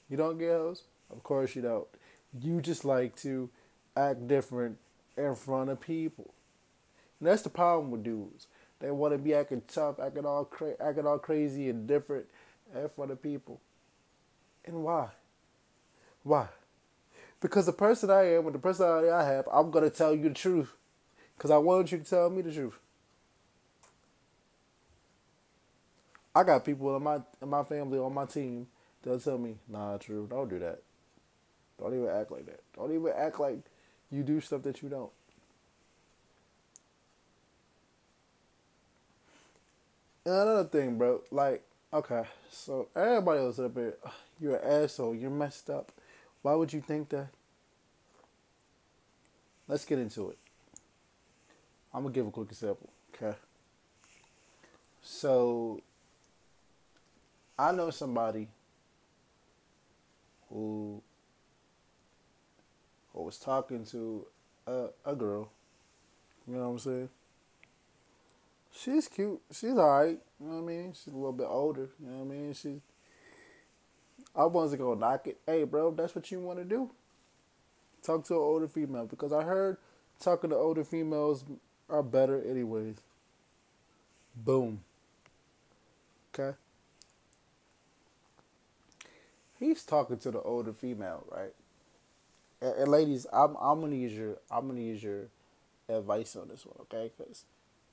You 0.08 0.16
don't 0.16 0.38
get 0.38 0.52
hoes? 0.52 0.82
Of 1.10 1.22
course 1.22 1.54
you 1.54 1.62
don't. 1.62 1.86
You 2.40 2.60
just 2.60 2.84
like 2.84 3.16
to 3.16 3.50
act 3.96 4.26
different 4.28 4.78
in 5.16 5.34
front 5.34 5.70
of 5.70 5.80
people. 5.80 6.32
And 7.20 7.28
that's 7.28 7.42
the 7.42 7.50
problem 7.50 7.90
with 7.90 8.04
dudes. 8.04 8.48
They 8.80 8.90
want 8.92 9.14
to 9.14 9.18
be 9.18 9.34
acting 9.34 9.62
tough, 9.68 10.00
acting 10.00 10.26
all 10.26 10.44
cra- 10.44 10.76
acting 10.80 11.06
all 11.06 11.18
crazy 11.18 11.68
and 11.70 11.86
different 11.86 12.26
in 12.74 12.88
front 12.90 13.10
of 13.12 13.22
people. 13.22 13.60
And 14.64 14.84
why? 14.84 15.10
Why? 16.22 16.48
Because 17.40 17.66
the 17.66 17.72
person 17.72 18.10
I 18.10 18.34
am 18.34 18.46
and 18.46 18.54
the 18.54 18.58
personality 18.60 19.10
I 19.10 19.24
have, 19.24 19.48
I'm 19.52 19.72
to 19.72 19.90
tell 19.90 20.14
you 20.14 20.24
the 20.28 20.34
truth. 20.34 20.74
Because 21.36 21.50
I 21.50 21.58
want 21.58 21.92
you 21.92 21.98
to 21.98 22.04
tell 22.04 22.30
me 22.30 22.42
the 22.42 22.52
truth. 22.52 22.78
I 26.38 26.44
got 26.44 26.64
people 26.64 26.96
in 26.96 27.02
my 27.02 27.18
in 27.42 27.48
my 27.48 27.64
family 27.64 27.98
on 27.98 28.14
my 28.14 28.24
team 28.24 28.68
that'll 29.02 29.18
tell 29.18 29.38
me, 29.38 29.56
nah, 29.68 29.96
true, 29.98 30.28
don't 30.30 30.48
do 30.48 30.60
that. 30.60 30.78
Don't 31.80 31.92
even 31.92 32.08
act 32.08 32.30
like 32.30 32.46
that. 32.46 32.60
Don't 32.76 32.94
even 32.94 33.12
act 33.16 33.40
like 33.40 33.58
you 34.12 34.22
do 34.22 34.40
stuff 34.40 34.62
that 34.62 34.80
you 34.80 34.88
don't. 34.88 35.10
And 40.24 40.34
another 40.34 40.68
thing, 40.68 40.96
bro, 40.96 41.22
like, 41.32 41.64
okay, 41.92 42.22
so 42.52 42.86
everybody 42.94 43.40
else 43.40 43.58
up 43.58 43.74
here, 43.74 43.96
you're 44.40 44.58
an 44.58 44.84
asshole, 44.84 45.16
you're 45.16 45.30
messed 45.30 45.68
up. 45.68 45.90
Why 46.42 46.54
would 46.54 46.72
you 46.72 46.80
think 46.80 47.08
that? 47.08 47.30
Let's 49.66 49.84
get 49.84 49.98
into 49.98 50.30
it. 50.30 50.38
I'm 51.92 52.02
gonna 52.04 52.14
give 52.14 52.28
a 52.28 52.30
quick 52.30 52.50
example, 52.50 52.90
okay? 53.12 53.36
So, 55.02 55.80
I 57.58 57.72
know 57.72 57.90
somebody 57.90 58.48
who 60.48 61.02
who 63.12 63.22
was 63.22 63.38
talking 63.38 63.84
to 63.86 64.26
a, 64.66 64.86
a 65.04 65.16
girl. 65.16 65.50
You 66.46 66.54
know 66.54 66.60
what 66.60 66.68
I'm 66.68 66.78
saying? 66.78 67.08
She's 68.72 69.08
cute. 69.08 69.40
She's 69.50 69.72
alright. 69.72 70.18
You 70.40 70.46
know 70.46 70.62
what 70.62 70.62
I 70.62 70.76
mean? 70.76 70.92
She's 70.92 71.12
a 71.12 71.16
little 71.16 71.32
bit 71.32 71.48
older. 71.48 71.90
You 72.00 72.10
know 72.10 72.18
what 72.18 72.34
I 72.34 72.38
mean? 72.38 72.54
She's 72.54 72.80
I 74.36 74.44
wasn't 74.44 74.82
gonna 74.82 75.00
knock 75.00 75.26
it. 75.26 75.38
Hey, 75.46 75.64
bro, 75.64 75.90
that's 75.90 76.14
what 76.14 76.30
you 76.30 76.38
want 76.38 76.60
to 76.60 76.64
do. 76.64 76.90
Talk 78.02 78.24
to 78.26 78.34
an 78.34 78.40
older 78.40 78.68
female 78.68 79.06
because 79.06 79.32
I 79.32 79.42
heard 79.42 79.78
talking 80.20 80.50
to 80.50 80.56
older 80.56 80.84
females 80.84 81.44
are 81.90 82.02
better, 82.04 82.40
anyways. 82.48 82.96
Boom. 84.36 84.82
Okay. 86.32 86.56
He's 89.58 89.84
talking 89.84 90.18
to 90.18 90.30
the 90.30 90.40
older 90.40 90.72
female, 90.72 91.24
right? 91.30 91.52
And, 92.60 92.74
and 92.74 92.88
ladies, 92.88 93.26
I'm 93.32 93.56
I'm 93.60 93.80
gonna 93.80 93.96
use 93.96 94.12
your 94.12 94.36
I'm 94.50 94.68
gonna 94.68 94.80
use 94.80 95.02
your 95.02 95.28
advice 95.88 96.36
on 96.36 96.48
this 96.48 96.64
one, 96.64 96.76
okay? 96.82 97.10
Cause 97.18 97.44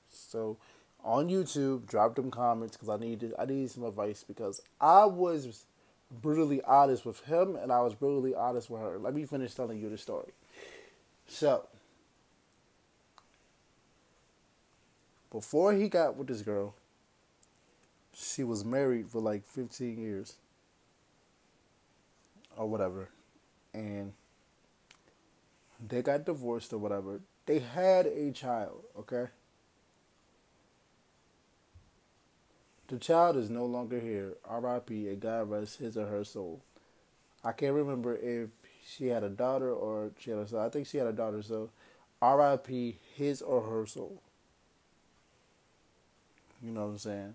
so 0.10 0.58
on 1.04 1.30
YouTube, 1.30 1.86
drop 1.86 2.16
them 2.16 2.32
comments 2.32 2.76
because 2.76 2.90
I 2.90 2.98
needed 2.98 3.34
I 3.38 3.46
needed 3.46 3.72
some 3.72 3.84
advice 3.84 4.24
because 4.28 4.62
I 4.80 5.06
was 5.06 5.66
brutally 6.22 6.62
honest 6.64 7.06
with 7.06 7.24
him 7.26 7.56
and 7.56 7.72
I 7.72 7.82
was 7.82 7.96
brutally 7.96 8.36
honest 8.36 8.70
with 8.70 8.82
her. 8.82 8.98
Let 8.98 9.16
me 9.16 9.26
finish 9.26 9.54
telling 9.54 9.80
you 9.80 9.90
the 9.90 9.98
story. 9.98 10.32
So, 11.28 11.68
before 15.32 15.74
he 15.74 15.90
got 15.90 16.16
with 16.16 16.28
this 16.28 16.44
girl, 16.44 16.76
she 18.14 18.44
was 18.44 18.64
married 18.64 19.10
for 19.10 19.20
like 19.20 19.46
15 19.48 19.98
years 19.98 20.36
or 22.58 22.68
whatever. 22.68 23.10
And 23.74 24.14
they 25.88 26.02
got 26.02 26.26
divorced 26.26 26.74
or 26.74 26.78
whatever. 26.78 27.22
They 27.46 27.60
had 27.60 28.08
a 28.08 28.32
child, 28.32 28.84
okay? 29.00 29.28
The 32.88 32.98
child 32.98 33.36
is 33.38 33.50
no 33.50 33.66
longer 33.66 34.00
here. 34.00 34.34
R.I.P. 34.46 35.08
And 35.10 35.20
God 35.20 35.50
rest 35.50 35.80
his 35.80 35.98
or 35.98 36.06
her 36.06 36.24
soul. 36.24 36.62
I 37.44 37.52
can't 37.52 37.74
remember 37.74 38.16
if 38.16 38.50
she 38.86 39.08
had 39.08 39.24
a 39.24 39.30
daughter 39.30 39.72
or 39.72 40.12
she 40.20 40.32
had 40.32 40.40
a 40.40 40.48
son. 40.48 40.60
I 40.60 40.70
think 40.70 40.88
she 40.88 40.98
had 40.98 41.08
a 41.08 41.14
daughter, 41.14 41.42
so 41.42 41.70
R.I.P. 42.22 42.98
his 43.16 43.42
or 43.42 43.62
her 43.62 43.86
soul. 43.86 44.22
You 46.64 46.72
know 46.72 46.86
what 46.86 46.92
I'm 46.92 46.98
saying? 46.98 47.34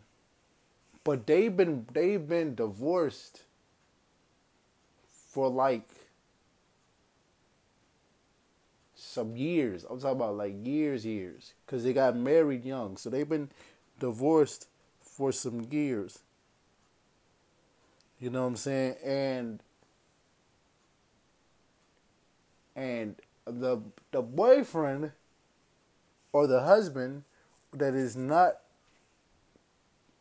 But 1.05 1.27
they've 1.27 1.57
been 1.57 1.87
they've 1.93 2.27
been 2.27 2.55
divorced 2.55 3.43
for 5.31 5.49
like 5.49 5.89
some 8.95 9.37
years. 9.37 9.85
I'm 9.89 10.01
talking 10.01 10.17
about 10.17 10.37
like 10.37 10.55
years, 10.65 11.07
years, 11.07 11.55
because 11.65 11.85
they 11.85 11.93
got 11.93 12.17
married 12.17 12.65
young, 12.65 12.97
so 12.97 13.11
they've 13.11 13.29
been 13.29 13.51
divorced 13.99 14.69
for 15.01 15.33
some 15.33 15.67
years. 15.71 16.21
You 18.19 18.31
know 18.31 18.43
what 18.43 18.49
I'm 18.49 18.57
saying? 18.57 18.97
And 19.05 19.63
and 22.77 23.17
the 23.47 23.79
the 24.11 24.23
boyfriend 24.23 25.13
or 26.33 26.47
the 26.47 26.61
husband 26.61 27.25
that 27.73 27.95
is 27.95 28.17
not 28.17 28.59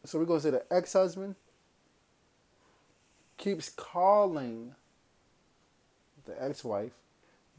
so 0.06 0.18
we're 0.20 0.25
gonna 0.25 0.39
say 0.39 0.50
the 0.51 0.63
ex-husband 0.72 1.36
keeps 3.38 3.70
calling 3.70 4.75
the 6.29 6.43
ex-wife, 6.43 6.91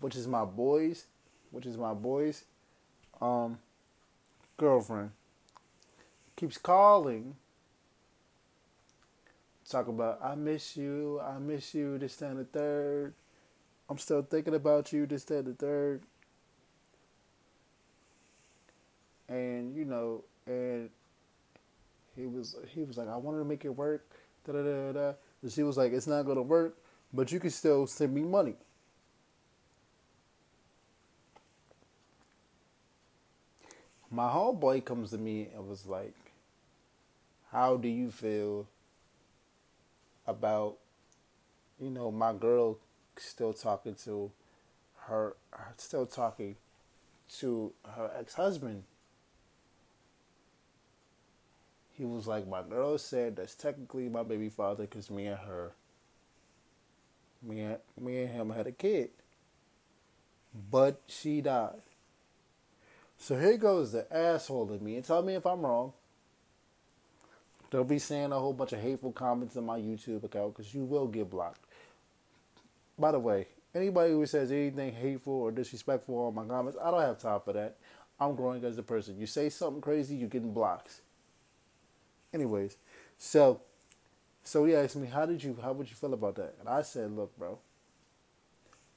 which 0.01 0.17
is 0.17 0.27
my 0.27 0.45
boys, 0.45 1.07
which 1.51 1.67
is 1.67 1.77
my 1.77 1.95
boys, 1.95 2.45
um, 3.21 3.59
girlfriend, 4.57 5.11
keeps 6.37 6.59
calling. 6.59 7.37
Talk 9.69 9.87
about 9.87 10.19
I 10.21 10.35
miss 10.35 10.77
you, 10.77 11.21
I 11.21 11.39
miss 11.39 11.75
you, 11.75 11.97
this, 11.97 12.17
that, 12.17 12.31
and 12.31 12.41
the 12.41 12.45
third. 12.45 13.15
I'm 13.89 13.99
still 13.99 14.23
thinking 14.23 14.55
about 14.55 14.93
you, 14.93 15.07
this, 15.07 15.23
that, 15.25 15.39
and 15.39 15.47
the 15.47 15.55
third. 15.55 16.03
And 19.29 19.77
you 19.77 19.85
know, 19.85 20.25
and 20.47 20.91
he 22.17 22.27
was 22.27 22.57
he 22.75 22.83
was 22.83 22.99
like, 22.99 23.09
I 23.09 23.17
wanted 23.17 23.39
to 23.39 23.45
make 23.45 23.65
it 23.65 23.69
work. 23.69 24.05
Da 24.45 24.53
da 24.53 24.63
da 24.63 24.93
da. 24.93 25.13
She 25.49 25.63
was 25.63 25.77
like, 25.77 25.93
It's 25.93 26.09
not 26.09 26.25
gonna 26.27 26.43
work, 26.43 26.77
but 27.13 27.33
you 27.33 27.41
can 27.41 27.51
still 27.51 27.87
send 27.87 28.15
me 28.15 28.23
money. 28.23 28.57
My 34.11 34.29
homeboy 34.29 34.85
comes 34.85 35.11
to 35.11 35.19
me 35.19 35.49
and 35.55 35.69
was 35.69 35.87
like, 35.87 36.15
How 37.53 37.77
do 37.77 37.89
you 37.89 38.11
feel 38.11 38.67
about, 40.27 40.79
you 41.81 41.91
know, 41.91 42.11
my 42.11 42.33
girl 42.33 42.79
still 43.17 43.53
talking 43.53 43.95
to 44.05 44.33
her, 45.07 45.37
still 45.77 46.07
talking 46.07 46.57
to 47.39 47.73
her 47.95 48.11
ex 48.19 48.35
husband? 48.35 48.83
he 52.01 52.07
was 52.07 52.27
like, 52.27 52.49
my 52.49 52.63
girl 52.63 52.97
said 52.97 53.37
that's 53.37 53.55
technically 53.55 54.09
my 54.09 54.23
baby 54.23 54.49
father 54.49 54.85
because 54.85 55.11
me 55.11 55.27
and 55.27 55.39
her, 55.39 55.73
me 57.43 57.61
and 57.61 57.79
me 57.99 58.23
and 58.23 58.31
him 58.31 58.51
had 58.51 58.67
a 58.67 58.73
kid, 58.73 59.11
but 60.71 61.01
she 61.07 61.41
died. 61.41 61.83
So 63.19 63.39
here 63.39 63.57
goes 63.57 63.93
the 63.93 64.07
asshole 64.15 64.73
in 64.73 64.85
me, 64.85 64.97
and 64.97 65.05
tell 65.05 65.23
me 65.23 65.35
if 65.35 65.47
I'm 65.47 65.61
wrong. 65.61 65.93
They'll 67.71 67.85
be 67.85 68.01
saying 68.01 68.33
a 68.33 68.39
whole 68.39 68.53
bunch 68.53 68.73
of 68.73 68.81
hateful 68.81 69.13
comments 69.13 69.55
in 69.55 69.65
my 69.65 69.79
YouTube 69.79 70.25
account 70.25 70.57
because 70.57 70.75
you 70.75 70.85
will 70.85 71.07
get 71.07 71.31
blocked. 71.31 71.65
By 72.99 73.13
the 73.13 73.21
way, 73.21 73.47
anybody 73.75 74.13
who 74.13 74.27
says 74.27 74.51
anything 74.51 74.93
hateful 74.93 75.35
or 75.35 75.53
disrespectful 75.53 76.17
on 76.17 76.35
my 76.35 76.45
comments, 76.45 76.79
I 76.83 76.91
don't 76.91 77.01
have 77.01 77.19
time 77.19 77.41
for 77.45 77.53
that. 77.53 77.77
I'm 78.19 78.35
growing 78.35 78.65
as 78.65 78.77
a 78.77 78.83
person. 78.83 79.19
You 79.19 79.27
say 79.27 79.49
something 79.49 79.81
crazy, 79.81 80.17
you're 80.17 80.29
getting 80.29 80.53
blocks. 80.53 81.01
Anyways, 82.35 82.77
so 83.19 83.61
so 84.45 84.65
he 84.65 84.75
asked 84.75 84.97
me, 84.97 85.07
"How 85.07 85.27
did 85.27 85.43
you? 85.43 85.57
How 85.63 85.73
would 85.73 85.89
you 85.89 85.97
feel 85.97 86.15
about 86.15 86.37
that?" 86.37 86.55
And 86.61 86.69
I 86.69 86.83
said, 86.83 87.13
"Look, 87.13 87.37
bro. 87.39 87.59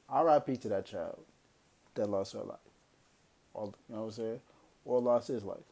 R.I.P. 0.09 0.57
to 0.57 0.69
that 0.69 0.85
child 0.85 1.19
that 1.95 2.09
lost 2.09 2.33
her 2.33 2.43
life, 2.43 2.57
or 3.53 3.67
you 3.89 3.95
know 3.95 4.01
what 4.01 4.07
I'm 4.07 4.11
saying, 4.11 4.39
or 4.85 5.01
lost 5.01 5.27
his 5.27 5.43
life, 5.43 5.63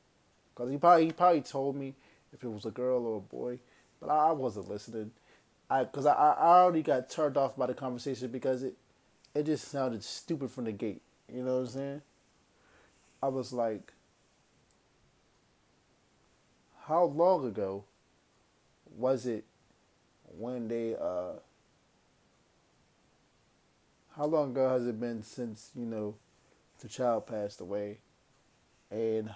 because 0.54 0.72
he 0.72 0.78
probably 0.78 1.06
he 1.06 1.12
probably 1.12 1.42
told 1.42 1.76
me 1.76 1.96
if 2.34 2.44
it 2.44 2.50
was 2.50 2.66
a 2.66 2.72
girl 2.72 3.06
or 3.06 3.18
a 3.18 3.22
boy, 3.22 3.60
but 4.00 4.10
I, 4.10 4.30
I 4.30 4.32
wasn't 4.32 4.70
listening. 4.70 5.12
I 5.70 5.84
because 5.84 6.06
I 6.06 6.14
I 6.14 6.62
already 6.62 6.82
got 6.82 7.10
turned 7.10 7.38
off 7.38 7.56
by 7.56 7.68
the 7.68 7.74
conversation 7.74 8.30
because 8.30 8.64
it 8.64 8.76
it 9.34 9.46
just 9.46 9.68
sounded 9.70 10.04
stupid 10.04 10.52
from 10.52 10.66
the 10.66 10.72
gate. 10.72 11.02
You 11.32 11.44
know 11.44 11.56
what 11.56 11.62
I'm 11.62 11.68
saying? 11.68 12.02
I 13.24 13.28
was 13.28 13.54
like, 13.54 13.94
how 16.88 17.04
long 17.04 17.46
ago 17.46 17.84
was 18.98 19.26
it 19.26 19.46
when 20.38 20.68
they 20.68 20.96
uh 20.96 21.34
how 24.16 24.26
long 24.26 24.52
ago 24.52 24.70
has 24.70 24.86
it 24.88 25.00
been 25.00 25.24
since 25.24 25.72
you 25.76 25.86
know 25.86 26.16
the 26.80 26.88
child 26.88 27.28
passed 27.28 27.62
away? 27.62 28.00
And 28.90 29.34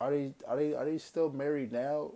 are 0.00 0.10
they 0.10 0.32
are 0.46 0.56
they 0.56 0.74
are 0.74 0.84
they 0.84 0.98
still 0.98 1.30
married 1.30 1.72
now? 1.72 2.12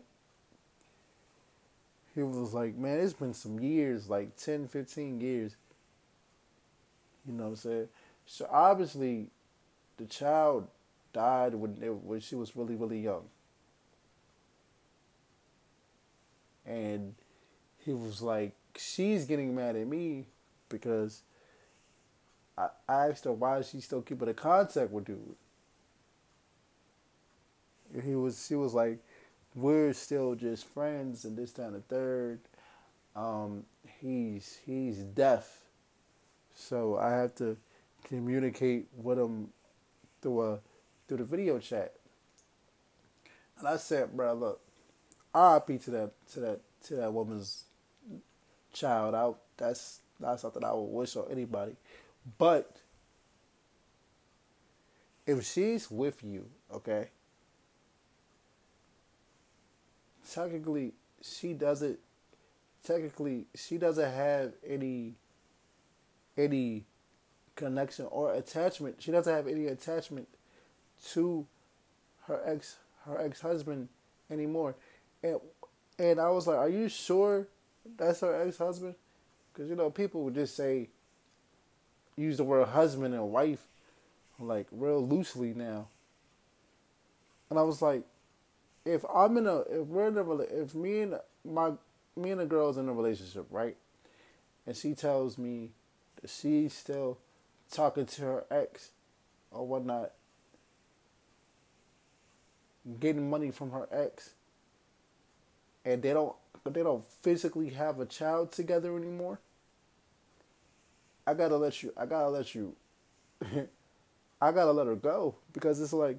He 2.15 2.23
was 2.23 2.55
like 2.55 2.77
man 2.77 2.99
it's 2.99 3.13
been 3.13 3.35
some 3.35 3.61
years 3.61 4.09
like 4.09 4.37
10 4.37 4.69
15 4.69 5.21
years. 5.21 5.57
You 7.27 7.35
know 7.35 7.45
what 7.45 7.51
i'm 7.51 7.57
saying? 7.57 7.89
So 8.27 8.49
obviously 8.51 9.29
the 9.99 10.07
child 10.07 10.69
died 11.13 11.55
when 11.55 11.77
it, 11.83 11.95
when 11.95 12.21
she 12.21 12.35
was 12.35 12.57
really 12.57 12.75
really 12.75 13.01
young. 13.01 13.25
And 16.65 17.15
he 17.89 17.95
was 17.95 18.21
like, 18.21 18.53
"She's 18.77 19.25
getting 19.25 19.55
mad 19.55 19.75
at 19.75 19.87
me 19.87 20.27
because 20.69 21.23
I 22.59 22.69
asked 22.87 23.25
her 23.25 23.33
why 23.33 23.59
is 23.59 23.71
she 23.71 23.81
still 23.81 24.03
keeping 24.03 24.29
a 24.29 24.35
contact 24.35 24.91
with 24.91 25.07
dude." 25.07 25.37
And 27.95 28.03
he 28.03 28.15
was, 28.15 28.47
she 28.47 28.57
was 28.57 28.75
like, 28.75 28.99
"We're 29.55 29.95
still 29.95 30.35
just 30.35 30.67
friends, 30.67 31.25
and 31.25 31.35
this 31.35 31.53
time 31.53 31.73
the 31.73 31.81
third. 31.81 32.41
Um, 33.17 33.65
he's 34.01 34.59
he's 34.67 34.99
deaf, 34.99 35.63
so 36.55 36.99
I 36.99 37.13
have 37.13 37.35
to 37.37 37.57
communicate 38.05 38.89
with 38.95 39.19
him 39.19 39.49
through 40.21 40.43
a 40.43 40.59
through 41.07 41.17
the 41.17 41.25
video 41.25 41.59
chat." 41.59 41.95
And 43.59 43.67
I 43.67 43.79
said, 43.79 44.15
"Bro, 44.15 44.35
look, 44.35 44.61
RIP 45.35 45.81
to 45.85 45.91
that 45.93 46.11
to 46.33 46.41
that 46.41 46.61
to 46.83 46.97
that 46.97 47.15
woman's 47.15 47.65
child. 48.73 49.15
I 49.15 49.31
that's 49.57 50.01
not 50.21 50.41
something 50.41 50.65
I 50.65 50.73
would 50.73 50.83
wish 50.83 51.17
on 51.17 51.27
anybody. 51.31 51.77
But 52.39 52.77
if 55.27 55.45
she's 55.45 55.91
with 55.91 56.23
you, 56.23 56.47
okay, 56.73 57.09
technically 60.31 60.93
she 61.23 61.53
doesn't 61.53 61.99
technically 62.85 63.47
she 63.55 63.79
doesn't 63.79 64.13
have 64.13 64.53
any 64.67 65.15
any 66.37 66.85
connection 67.57 68.07
or 68.11 68.33
attachment. 68.35 68.97
She 69.01 69.11
doesn't 69.11 69.33
have 69.33 69.47
any 69.47 69.67
attachment 69.67 70.29
to 71.11 71.47
her 72.27 72.41
ex 72.45 72.77
her 73.05 73.21
ex 73.21 73.41
husband 73.41 73.89
anymore. 74.31 74.77
And 75.23 75.41
and 75.99 76.21
I 76.21 76.31
was 76.31 76.47
like, 76.47 76.59
"Are 76.59 76.69
you 76.69 76.89
sure 76.89 77.49
that's 77.97 78.21
her 78.21 78.47
ex 78.47 78.59
husband?" 78.59 78.95
Because 79.53 79.71
you 79.71 79.77
know 79.77 79.91
people 79.91 80.23
would 80.25 80.35
just 80.35 80.57
say, 80.57 80.89
use 82.17 82.37
the 82.37 82.45
word 82.45 82.69
husband 82.69 83.15
and 83.15 83.31
wife, 83.31 83.67
like 84.39 84.67
real 84.71 85.07
loosely 85.07 85.55
now. 85.55 85.89
And 87.51 87.59
I 87.59 87.63
was 87.63 87.81
like, 87.81 88.03
if 88.85 89.05
I'm 89.13 89.37
in 89.37 89.47
a, 89.47 89.59
if 89.61 89.87
we're 89.87 90.09
in 90.09 90.19
a, 90.19 90.39
if 90.41 90.75
me 90.75 91.01
and 91.01 91.19
my, 91.45 91.73
me 92.17 92.31
and 92.31 92.41
a 92.41 92.47
girl's 92.47 92.77
in 92.77 92.89
a 92.89 92.93
relationship, 92.93 93.47
right? 93.51 93.77
And 94.67 94.77
she 94.77 94.95
tells 94.95 95.39
me 95.39 95.71
that 96.21 96.31
she's 96.31 96.75
still 96.75 97.19
talking 97.71 98.07
to 98.07 98.23
her 98.23 98.45
ex 98.51 98.91
or 99.51 99.67
whatnot, 99.67 100.13
getting 103.01 103.31
money 103.31 103.51
from 103.51 103.71
her 103.71 103.89
ex 103.91 104.35
and 105.85 106.03
they 106.03 106.13
don't 106.13 106.35
they 106.75 106.83
don't 106.83 107.05
physically 107.05 107.71
have 107.71 108.01
a 108.01 108.07
child 108.07 108.53
together 108.53 108.97
anymore, 108.97 109.41
I 111.27 111.35
gotta 111.35 111.57
let 111.57 111.83
you 111.83 111.93
I 111.97 112.07
gotta 112.07 112.29
let 112.29 112.55
you 112.55 112.75
I 114.41 114.53
gotta 114.53 114.73
let 114.73 114.87
her 114.87 114.97
go 114.97 115.37
because 115.53 115.81
it's 115.81 115.93
like 115.93 116.19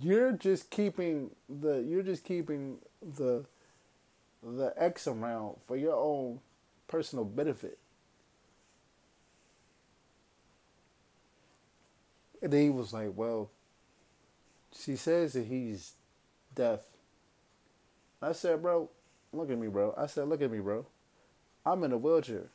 you're 0.00 0.32
just 0.32 0.70
keeping 0.70 1.30
the 1.48 1.78
you're 1.86 2.02
just 2.02 2.24
keeping 2.24 2.78
the 3.02 3.44
the 4.42 4.72
ex 4.76 5.06
around 5.06 5.56
for 5.66 5.76
your 5.76 5.94
own 5.96 6.40
personal 6.88 7.24
benefit. 7.24 7.78
And 12.42 12.52
then 12.52 12.62
he 12.62 12.70
was 12.70 12.92
like, 12.92 13.12
Well, 13.14 13.50
she 14.72 14.96
says 14.96 15.32
that 15.34 15.46
he's 15.46 15.94
deaf. 16.54 16.80
I 18.20 18.32
said, 18.32 18.62
Bro, 18.62 18.90
look 19.32 19.50
at 19.50 19.58
me, 19.58 19.68
bro. 19.68 19.94
I 19.96 20.06
said, 20.06 20.28
Look 20.28 20.42
at 20.42 20.50
me, 20.50 20.60
bro. 20.60 20.86
I'm 21.64 21.84
in 21.84 21.92
a 21.92 21.98
wheelchair. 21.98 22.46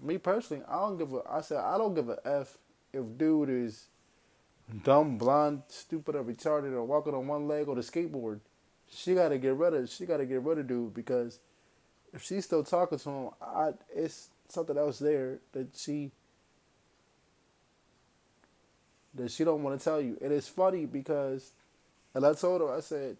Me 0.00 0.18
personally, 0.18 0.62
I 0.68 0.80
don't 0.80 0.98
give 0.98 1.12
a 1.12 1.22
I 1.28 1.40
said 1.40 1.58
I 1.58 1.78
don't 1.78 1.94
give 1.94 2.08
a 2.08 2.18
F 2.24 2.58
if 2.92 3.04
dude 3.16 3.48
is 3.48 3.86
dumb, 4.82 5.18
blind, 5.18 5.62
stupid, 5.68 6.14
or 6.14 6.24
retarded, 6.24 6.72
or 6.72 6.84
walking 6.84 7.14
on 7.14 7.26
one 7.26 7.48
leg 7.48 7.68
or 7.68 7.74
the 7.74 7.80
skateboard. 7.80 8.40
She 8.90 9.14
gotta 9.14 9.38
get 9.38 9.54
rid 9.54 9.74
of 9.74 9.88
she 9.88 10.04
gotta 10.06 10.26
get 10.26 10.42
rid 10.42 10.58
of 10.58 10.66
dude 10.66 10.94
because 10.94 11.38
if 12.12 12.22
she's 12.22 12.44
still 12.44 12.64
talking 12.64 12.98
to 12.98 13.10
him, 13.10 13.30
I 13.40 13.72
it's 13.94 14.28
something 14.48 14.76
else 14.76 14.98
there 14.98 15.38
that 15.52 15.68
she 15.76 16.12
that 19.14 19.30
she 19.30 19.44
don't 19.44 19.62
want 19.62 19.78
to 19.78 19.84
tell 19.84 20.00
you. 20.00 20.18
And 20.20 20.32
it's 20.32 20.48
funny 20.48 20.86
because, 20.86 21.52
and 22.14 22.26
I 22.26 22.34
told 22.34 22.60
her, 22.60 22.72
I 22.74 22.80
said, 22.80 23.16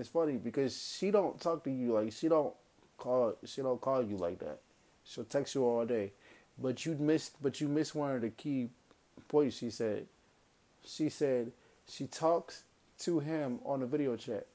it's 0.00 0.08
funny 0.08 0.36
because 0.36 0.96
she 0.98 1.10
don't 1.10 1.40
talk 1.40 1.64
to 1.64 1.70
you 1.70 1.92
like 1.92 2.12
she 2.12 2.28
don't 2.28 2.54
call 2.96 3.34
she 3.44 3.62
don't 3.62 3.80
call 3.80 4.02
you 4.02 4.16
like 4.16 4.38
that. 4.38 4.60
She'll 5.04 5.24
text 5.24 5.54
you 5.54 5.64
all 5.64 5.84
day, 5.84 6.12
but 6.58 6.86
you 6.86 6.94
missed 6.94 7.42
but 7.42 7.60
you 7.60 7.68
missed 7.68 7.94
one 7.94 8.14
of 8.14 8.22
the 8.22 8.30
key 8.30 8.70
points. 9.28 9.56
She 9.58 9.70
said, 9.70 10.06
she 10.84 11.08
said 11.08 11.52
she 11.88 12.06
talks 12.06 12.64
to 13.00 13.20
him 13.20 13.58
on 13.64 13.80
the 13.80 13.86
video 13.86 14.16
chat, 14.16 14.46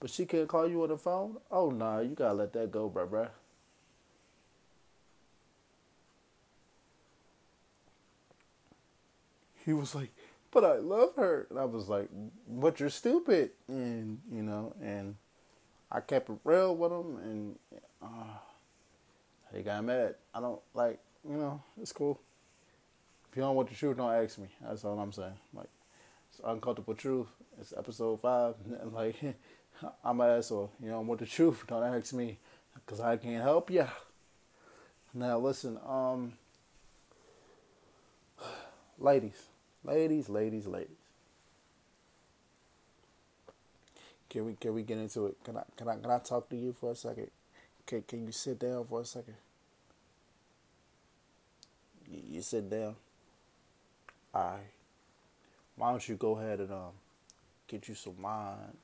but 0.00 0.10
she 0.10 0.26
can't 0.26 0.48
call 0.48 0.68
you 0.68 0.82
on 0.82 0.88
the 0.88 0.98
phone. 0.98 1.36
Oh 1.50 1.70
nah, 1.70 2.00
you 2.00 2.10
gotta 2.10 2.34
let 2.34 2.52
that 2.52 2.70
go, 2.70 2.88
bruh, 2.88 3.08
bruh. 3.08 3.28
He 9.64 9.72
was 9.72 9.96
like, 9.96 10.12
but 10.56 10.64
I 10.64 10.78
love 10.78 11.14
her. 11.16 11.46
And 11.50 11.58
I 11.58 11.66
was 11.66 11.86
like, 11.86 12.08
but 12.48 12.80
you're 12.80 12.88
stupid. 12.88 13.50
And, 13.68 14.18
you 14.32 14.40
know, 14.40 14.74
and 14.80 15.14
I 15.92 16.00
kept 16.00 16.30
it 16.30 16.38
real 16.44 16.74
with 16.74 16.90
him 16.90 17.18
and 17.18 17.58
uh, 18.02 18.38
he 19.54 19.60
got 19.60 19.84
mad. 19.84 20.14
I 20.34 20.40
don't 20.40 20.58
like, 20.72 20.98
you 21.28 21.36
know, 21.36 21.60
it's 21.78 21.92
cool. 21.92 22.18
If 23.30 23.36
you 23.36 23.42
don't 23.42 23.54
want 23.54 23.68
the 23.68 23.74
truth, 23.74 23.98
don't 23.98 24.14
ask 24.14 24.38
me. 24.38 24.48
That's 24.62 24.82
all 24.82 24.98
I'm 24.98 25.12
saying. 25.12 25.38
Like, 25.52 25.68
it's 26.30 26.40
uncomfortable 26.42 26.94
truth. 26.94 27.26
It's 27.60 27.74
episode 27.76 28.22
five. 28.22 28.54
And 28.80 28.92
like, 28.94 29.16
I'm 30.02 30.22
an 30.22 30.38
asshole. 30.38 30.72
You 30.82 30.88
don't 30.88 31.06
want 31.06 31.20
the 31.20 31.26
truth, 31.26 31.64
don't 31.66 31.84
ask 31.84 32.14
me. 32.14 32.38
Because 32.74 33.00
I 33.00 33.18
can't 33.18 33.42
help 33.42 33.70
you. 33.70 33.86
Now, 35.12 35.38
listen, 35.38 35.78
um, 35.86 36.32
ladies 38.98 39.48
Ladies, 39.86 40.28
ladies, 40.28 40.66
ladies. 40.66 40.96
Can 44.28 44.44
we 44.46 44.54
can 44.54 44.74
we 44.74 44.82
get 44.82 44.98
into 44.98 45.26
it? 45.26 45.36
Can 45.44 45.56
I 45.56 45.62
can 45.76 45.88
I 45.88 45.94
can 45.94 46.10
I 46.10 46.18
talk 46.18 46.48
to 46.50 46.56
you 46.56 46.72
for 46.72 46.90
a 46.90 46.96
second? 46.96 47.30
Can 47.86 48.02
can 48.02 48.26
you 48.26 48.32
sit 48.32 48.58
down 48.58 48.84
for 48.84 49.02
a 49.02 49.04
second? 49.04 49.36
You, 52.10 52.20
you 52.32 52.42
sit 52.42 52.68
down. 52.68 52.96
Alright. 54.34 54.58
Why 55.76 55.90
don't 55.90 56.08
you 56.08 56.16
go 56.16 56.36
ahead 56.36 56.58
and 56.58 56.72
um 56.72 56.92
get 57.68 57.86
you 57.86 57.94
some 57.94 58.20
wine, 58.20 58.76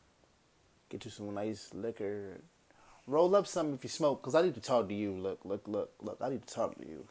get 0.89 1.05
you 1.05 1.11
some 1.11 1.35
nice 1.35 1.71
liquor, 1.75 2.41
roll 3.09 3.35
up 3.35 3.49
some 3.49 3.75
if 3.75 3.83
you 3.83 3.91
smoke, 3.91 4.23
cause 4.23 4.37
I 4.37 4.43
need 4.43 4.55
to 4.55 4.61
talk 4.61 4.89
to 4.89 4.95
you. 4.95 5.17
Look, 5.17 5.41
look, 5.45 5.67
look, 5.67 5.91
look. 6.01 6.19
I 6.21 6.29
need 6.29 6.47
to 6.47 6.55
talk 6.55 6.79
to 6.79 6.87
you. 6.87 7.07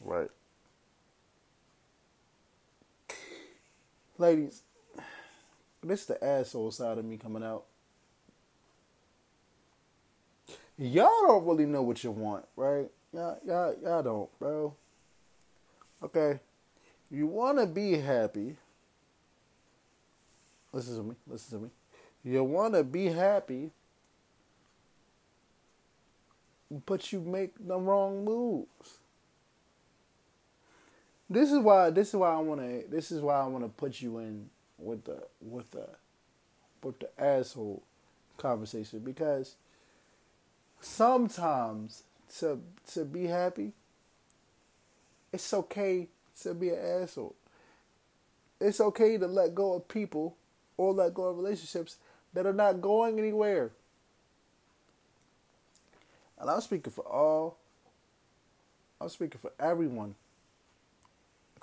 Right. 0.00 0.30
Ladies, 4.18 4.62
this 5.82 6.00
is 6.00 6.06
the 6.06 6.24
asshole 6.24 6.70
side 6.70 6.98
of 6.98 7.04
me 7.04 7.16
coming 7.16 7.42
out. 7.42 7.64
Y'all 10.78 11.10
don't 11.26 11.46
really 11.46 11.66
know 11.66 11.82
what 11.82 12.02
you 12.04 12.10
want, 12.10 12.44
right? 12.54 12.90
Y'all, 13.12 13.38
y'all, 13.46 13.74
y'all 13.82 14.02
don't, 14.02 14.38
bro. 14.38 14.74
Okay, 16.02 16.38
you 17.10 17.26
want 17.26 17.58
to 17.58 17.66
be 17.66 17.92
happy. 17.98 18.56
Listen 20.72 20.96
to 20.96 21.02
me. 21.02 21.14
Listen 21.26 21.58
to 21.58 21.64
me. 21.64 21.70
You 22.22 22.44
want 22.44 22.74
to 22.74 22.84
be 22.84 23.06
happy, 23.06 23.70
but 26.84 27.12
you 27.12 27.20
make 27.20 27.54
the 27.66 27.78
wrong 27.78 28.24
moves. 28.24 28.98
This 31.28 31.50
is 31.50 31.58
why. 31.58 31.90
This 31.90 32.08
is 32.08 32.14
why 32.14 32.32
I 32.32 32.38
want 32.38 32.60
to. 32.60 32.84
This 32.88 33.10
is 33.10 33.20
why 33.20 33.40
I 33.40 33.46
want 33.46 33.64
to 33.64 33.68
put 33.68 34.00
you 34.00 34.18
in 34.18 34.48
with 34.78 35.04
the 35.04 35.22
with 35.40 35.70
the 35.72 35.88
with 36.82 37.00
the 37.00 37.08
asshole 37.18 37.82
conversation 38.36 39.00
because 39.00 39.56
sometimes 40.80 42.04
to 42.38 42.60
to 42.92 43.04
be 43.04 43.26
happy, 43.26 43.72
it's 45.32 45.52
okay 45.52 46.08
to 46.42 46.54
be 46.54 46.70
an 46.70 47.02
asshole. 47.02 47.34
It's 48.60 48.80
okay 48.80 49.18
to 49.18 49.26
let 49.26 49.54
go 49.54 49.74
of 49.74 49.88
people 49.88 50.36
or 50.76 50.92
let 50.92 51.12
go 51.12 51.24
of 51.24 51.36
relationships 51.36 51.96
that 52.34 52.46
are 52.46 52.52
not 52.52 52.80
going 52.80 53.18
anywhere. 53.18 53.72
And 56.38 56.50
I'm 56.50 56.60
speaking 56.60 56.92
for 56.92 57.04
all. 57.06 57.56
I'm 59.00 59.08
speaking 59.08 59.40
for 59.40 59.52
everyone 59.58 60.14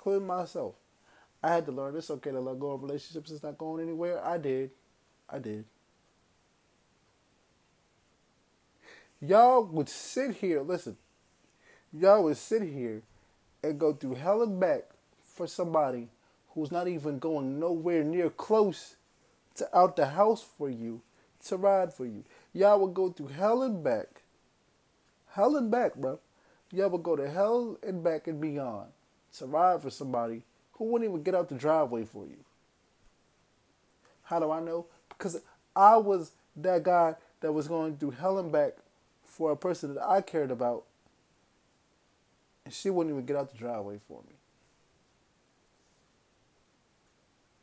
including 0.04 0.26
myself. 0.26 0.74
I 1.42 1.54
had 1.54 1.64
to 1.66 1.72
learn 1.72 1.96
it's 1.96 2.10
okay 2.10 2.30
to 2.30 2.40
let 2.40 2.60
go 2.60 2.72
of 2.72 2.82
relationships 2.82 3.30
that's 3.30 3.42
not 3.42 3.56
going 3.56 3.82
anywhere. 3.82 4.24
I 4.24 4.36
did. 4.36 4.70
I 5.30 5.38
did. 5.38 5.64
Y'all 9.20 9.64
would 9.64 9.88
sit 9.88 10.36
here, 10.36 10.60
listen, 10.60 10.98
y'all 11.90 12.22
would 12.24 12.36
sit 12.36 12.60
here 12.60 13.00
and 13.62 13.80
go 13.80 13.94
through 13.94 14.16
hell 14.16 14.42
and 14.42 14.60
back 14.60 14.82
for 15.22 15.46
somebody 15.46 16.08
who's 16.50 16.70
not 16.70 16.86
even 16.86 17.18
going 17.18 17.58
nowhere 17.58 18.04
near 18.04 18.28
close 18.28 18.96
to 19.54 19.76
out 19.76 19.96
the 19.96 20.04
house 20.04 20.44
for 20.58 20.68
you 20.68 21.00
to 21.46 21.56
ride 21.56 21.94
for 21.94 22.04
you. 22.04 22.24
Y'all 22.52 22.78
would 22.80 22.92
go 22.92 23.08
through 23.10 23.28
hell 23.28 23.62
and 23.62 23.82
back. 23.82 24.22
Hell 25.30 25.56
and 25.56 25.70
back, 25.70 25.94
bro. 25.94 26.18
Y'all 26.70 26.90
would 26.90 27.02
go 27.02 27.16
to 27.16 27.30
hell 27.30 27.78
and 27.82 28.04
back 28.04 28.26
and 28.26 28.40
beyond 28.40 28.88
to 29.38 29.46
ride 29.46 29.82
for 29.82 29.90
somebody 29.90 30.42
who 30.72 30.84
wouldn't 30.84 31.08
even 31.10 31.22
get 31.22 31.34
out 31.34 31.48
the 31.48 31.54
driveway 31.54 32.04
for 32.04 32.24
you. 32.24 32.36
How 34.24 34.40
do 34.40 34.50
I 34.50 34.60
know? 34.60 34.86
Because 35.08 35.40
I 35.76 35.96
was 35.96 36.32
that 36.56 36.82
guy 36.82 37.16
that 37.40 37.52
was 37.52 37.68
going 37.68 37.96
through 37.96 38.12
hell 38.12 38.38
and 38.38 38.50
back 38.50 38.74
for 39.22 39.50
a 39.50 39.56
person 39.56 39.94
that 39.94 40.02
I 40.02 40.20
cared 40.20 40.50
about, 40.50 40.84
and 42.64 42.72
she 42.72 42.90
wouldn't 42.90 43.12
even 43.12 43.26
get 43.26 43.36
out 43.36 43.50
the 43.52 43.58
driveway 43.58 43.98
for 44.08 44.20
me. 44.22 44.34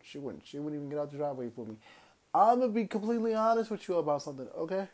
She 0.03 0.17
wouldn't. 0.17 0.45
She 0.45 0.59
wouldn't 0.59 0.79
even 0.79 0.89
get 0.89 0.99
out 0.99 1.09
the 1.09 1.17
driveway 1.17 1.49
for 1.55 1.65
me. 1.65 1.77
I'm 2.33 2.59
gonna 2.59 2.71
be 2.71 2.85
completely 2.85 3.33
honest 3.33 3.71
with 3.71 3.87
you 3.87 3.95
about 3.95 4.21
something, 4.21 4.47
okay? 4.57 4.87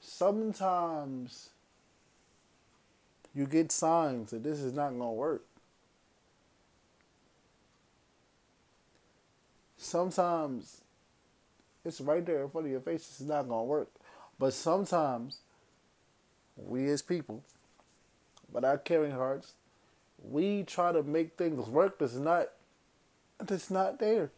Sometimes 0.00 1.50
you 3.34 3.46
get 3.46 3.70
signs 3.72 4.30
that 4.30 4.42
this 4.42 4.58
is 4.58 4.72
not 4.72 4.90
going 4.90 5.00
to 5.00 5.06
work. 5.08 5.44
Sometimes 9.76 10.82
it's 11.84 12.00
right 12.00 12.24
there 12.24 12.42
in 12.42 12.50
front 12.50 12.66
of 12.66 12.70
your 12.70 12.80
face, 12.80 13.20
is 13.20 13.26
not 13.26 13.48
going 13.48 13.60
to 13.60 13.64
work. 13.64 13.88
But 14.38 14.52
sometimes 14.52 15.38
we 16.56 16.88
as 16.88 17.02
people, 17.02 17.42
but 18.52 18.64
our 18.64 18.78
caring 18.78 19.12
hearts, 19.12 19.54
we 20.22 20.62
try 20.64 20.92
to 20.92 21.02
make 21.02 21.36
things 21.36 21.68
work 21.68 21.98
that's 21.98 22.14
not 22.14 22.48
that's 23.38 23.70
not 23.70 23.98
there. 23.98 24.30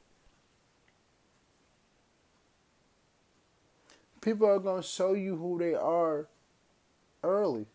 People 4.20 4.46
are 4.46 4.60
to 4.80 4.86
show 4.86 5.14
you 5.14 5.36
who 5.36 5.58
they 5.58 5.74
are 5.74 6.26
early. 7.24 7.66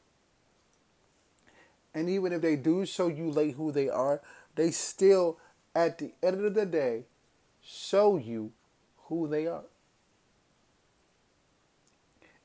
And 1.98 2.12
even 2.12 2.32
if 2.32 2.42
they 2.44 2.56
do 2.56 2.86
show 2.86 3.08
you 3.08 3.32
late 3.32 3.56
who 3.56 3.72
they 3.72 3.90
are, 3.90 4.22
they 4.54 4.70
still, 4.70 5.40
at 5.74 5.98
the 5.98 6.12
end 6.22 6.46
of 6.46 6.54
the 6.54 6.64
day, 6.64 7.06
show 7.64 8.18
you 8.18 8.52
who 9.06 9.28
they 9.28 9.48
are. 9.48 9.64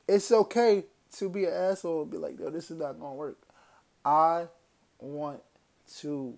It's 0.08 0.32
okay 0.32 0.84
to 1.18 1.28
be 1.28 1.44
an 1.44 1.52
asshole 1.52 2.00
and 2.00 2.10
be 2.10 2.16
like, 2.16 2.40
yo, 2.40 2.48
this 2.48 2.70
is 2.70 2.78
not 2.78 2.98
to 2.98 3.04
work. 3.04 3.36
I 4.02 4.46
want 4.98 5.42
to 5.98 6.34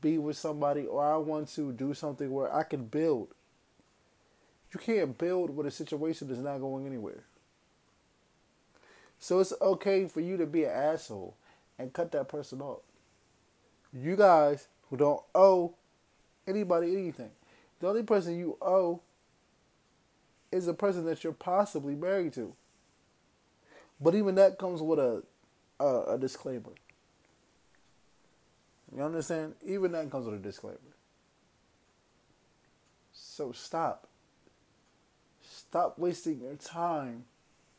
be 0.00 0.16
with 0.16 0.38
somebody 0.38 0.86
or 0.86 1.04
I 1.04 1.18
want 1.18 1.48
to 1.56 1.72
do 1.74 1.92
something 1.92 2.32
where 2.32 2.50
I 2.54 2.62
can 2.62 2.86
build. 2.86 3.34
You 4.72 4.80
can't 4.80 5.18
build 5.18 5.54
with 5.54 5.66
a 5.66 5.70
situation 5.70 6.28
that's 6.28 6.40
not 6.40 6.56
going 6.56 6.86
anywhere. 6.86 7.24
So 9.18 9.40
it's 9.40 9.52
okay 9.60 10.06
for 10.06 10.20
you 10.20 10.38
to 10.38 10.46
be 10.46 10.64
an 10.64 10.70
asshole 10.70 11.36
and 11.78 11.92
cut 11.92 12.12
that 12.12 12.28
person 12.28 12.60
off. 12.60 12.82
You 13.92 14.16
guys 14.16 14.68
who 14.90 14.96
don't 14.96 15.22
owe 15.34 15.74
anybody 16.46 16.92
anything. 16.92 17.30
The 17.80 17.88
only 17.88 18.02
person 18.02 18.38
you 18.38 18.56
owe 18.60 19.00
is 20.50 20.66
the 20.66 20.74
person 20.74 21.04
that 21.06 21.24
you're 21.24 21.32
possibly 21.32 21.94
married 21.94 22.32
to. 22.34 22.54
But 24.00 24.14
even 24.14 24.34
that 24.36 24.58
comes 24.58 24.82
with 24.82 24.98
a 24.98 25.22
a, 25.80 26.14
a 26.14 26.18
disclaimer. 26.18 26.72
You 28.94 29.02
understand? 29.02 29.54
Even 29.64 29.92
that 29.92 30.10
comes 30.10 30.26
with 30.26 30.36
a 30.36 30.38
disclaimer. 30.38 30.78
So 33.12 33.52
stop. 33.52 34.06
Stop 35.42 35.98
wasting 35.98 36.40
your 36.40 36.54
time 36.54 37.24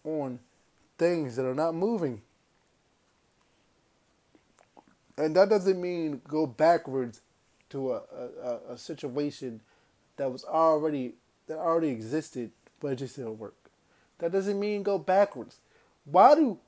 on 0.03 0.39
things 0.97 1.35
that 1.37 1.45
are 1.45 1.55
not 1.55 1.73
moving. 1.73 2.21
And 5.17 5.35
that 5.35 5.49
doesn't 5.49 5.81
mean 5.81 6.21
go 6.27 6.45
backwards 6.45 7.21
to 7.69 7.93
a, 7.93 8.01
a, 8.43 8.59
a 8.73 8.77
situation 8.77 9.61
that 10.17 10.31
was 10.31 10.43
already 10.43 11.13
that 11.47 11.57
already 11.57 11.89
existed 11.89 12.51
but 12.79 12.93
it 12.93 12.95
just 12.97 13.15
didn't 13.15 13.39
work. 13.39 13.55
That 14.19 14.31
doesn't 14.31 14.59
mean 14.59 14.83
go 14.83 14.99
backwards. 14.99 15.57
Why 16.05 16.35
do 16.35 16.59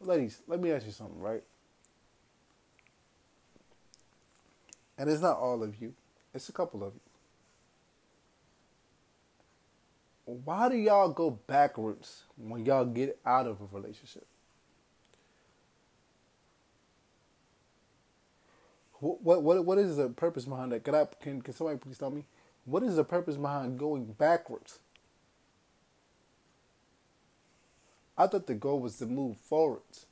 ladies, 0.00 0.40
let 0.46 0.60
me 0.60 0.70
ask 0.70 0.86
you 0.86 0.92
something, 0.92 1.20
right? 1.20 1.42
And 4.98 5.10
it's 5.10 5.20
not 5.20 5.36
all 5.36 5.62
of 5.62 5.80
you, 5.80 5.94
it's 6.34 6.48
a 6.48 6.52
couple 6.52 6.84
of 6.84 6.94
you. 6.94 7.00
why 10.44 10.68
do 10.68 10.76
y'all 10.76 11.08
go 11.08 11.30
backwards 11.30 12.22
when 12.36 12.64
y'all 12.64 12.84
get 12.84 13.18
out 13.24 13.46
of 13.46 13.60
a 13.60 13.64
relationship? 13.72 14.26
What 19.06 19.42
what 19.42 19.64
what 19.64 19.78
is 19.78 19.96
the 19.96 20.08
purpose 20.08 20.44
behind 20.44 20.72
that? 20.72 20.88
I 20.88 21.06
can 21.22 21.40
can 21.40 21.54
somebody 21.54 21.78
please 21.78 21.98
tell 21.98 22.10
me 22.10 22.24
what 22.64 22.82
is 22.82 22.96
the 22.96 23.04
purpose 23.04 23.36
behind 23.36 23.78
going 23.78 24.04
backwards? 24.04 24.80
I 28.18 28.26
thought 28.26 28.46
the 28.46 28.54
goal 28.54 28.80
was 28.80 28.96
to 28.98 29.06
move 29.06 29.36
forwards. 29.36 30.06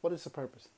What 0.00 0.12
is 0.12 0.22
the 0.22 0.30
purpose? 0.30 0.68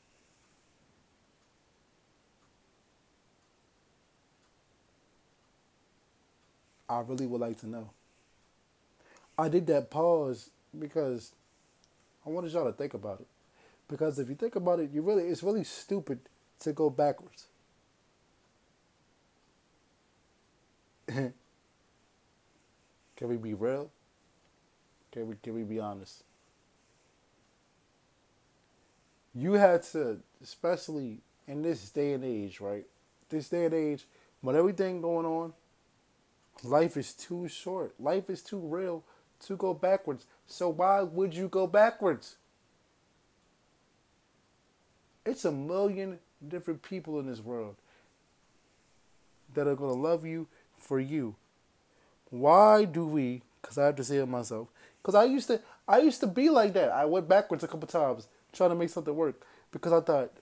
I 6.89 7.01
really 7.01 7.27
would 7.27 7.41
like 7.41 7.61
to 7.61 7.69
know. 7.69 7.91
I 9.39 9.49
did 9.49 9.67
that 9.69 9.91
pause 9.91 10.51
because 10.77 11.33
I 12.27 12.31
wanted 12.31 12.53
y'all 12.53 12.67
to 12.67 12.73
think 12.73 12.95
about 12.95 13.21
it. 13.21 13.27
Because 13.91 14.21
if 14.21 14.31
you 14.31 14.37
think 14.37 14.57
about 14.57 14.81
it, 14.81 14.93
you 14.93 15.03
really 15.03 15.25
it's 15.25 15.43
really 15.43 15.65
stupid 15.65 16.21
to 16.61 16.73
go 16.73 16.91
backwards. 16.91 17.49
can 21.09 21.33
we 23.21 23.37
be 23.37 23.55
real? 23.55 23.91
Can 25.13 25.29
we 25.29 25.37
can 25.43 25.55
we 25.55 25.65
be 25.65 25.81
honest? 25.81 26.25
You 29.35 29.55
had 29.55 29.83
to, 29.95 30.19
especially 30.43 31.19
in 31.49 31.63
this 31.63 31.91
day 31.91 32.13
and 32.15 32.25
age, 32.25 32.61
right? 32.61 32.87
This 33.29 33.49
day 33.49 33.67
and 33.67 33.75
age, 33.75 34.07
with 34.43 34.57
everything 34.57 35.01
going 35.01 35.27
on, 35.27 35.53
Life 36.63 36.97
is 36.97 37.15
too 37.15 37.49
short. 37.49 37.95
Life 37.99 38.29
is 38.29 38.43
too 38.43 38.59
real 38.59 39.03
to 39.47 39.57
go 39.57 39.73
backwards. 39.73 40.27
So 40.47 40.69
why 40.69 41.03
would 41.03 41.35
you 41.35 41.49
go 41.49 41.67
backwards? 41.67 42.37
It's 45.31 45.45
a 45.45 45.53
million 45.53 46.19
different 46.47 46.83
people 46.83 47.21
in 47.21 47.27
this 47.27 47.41
world 47.41 47.77
that 49.55 49.67
are 49.67 49.75
going 49.75 49.95
to 49.95 50.01
love 50.01 50.25
you 50.25 50.47
for 50.77 50.99
you. 50.99 51.37
Why 52.31 52.85
do 52.85 53.07
we, 53.07 53.43
because 53.61 53.79
I 53.79 53.87
have 53.87 53.97
to 53.97 54.05
say 54.05 54.17
it 54.17 54.27
myself, 54.27 54.69
because 55.03 55.15
I 55.15 55.25
used 55.25 55.49
to, 55.49 55.61
I 55.87 55.99
used 55.99 56.21
to 56.21 56.27
be 56.27 56.51
like 56.51 56.73
that. 56.75 56.91
I 56.91 57.05
went 57.05 57.29
backwards 57.29 57.65
a 57.65 57.69
couple 57.69 57.89
times 57.89 58.29
trying 58.53 58.71
to 58.71 58.77
make 58.77 58.91
something 58.91 59.15
work 59.15 59.45
because 59.73 59.93
I 59.93 60.01
thought, 60.01 60.33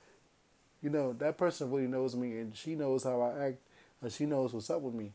you 0.83 0.91
know, 0.91 1.13
that 1.15 1.39
person 1.39 1.71
really 1.71 1.87
knows 1.87 2.15
me 2.15 2.39
and 2.39 2.57
she 2.57 2.75
knows 2.75 3.05
how 3.05 3.21
I 3.21 3.49
act 3.49 3.59
and 4.03 4.13
she 4.13 4.27
knows 4.27 4.53
what's 4.53 4.71
up 4.71 4.81
with 4.81 4.95
me. 4.95 5.13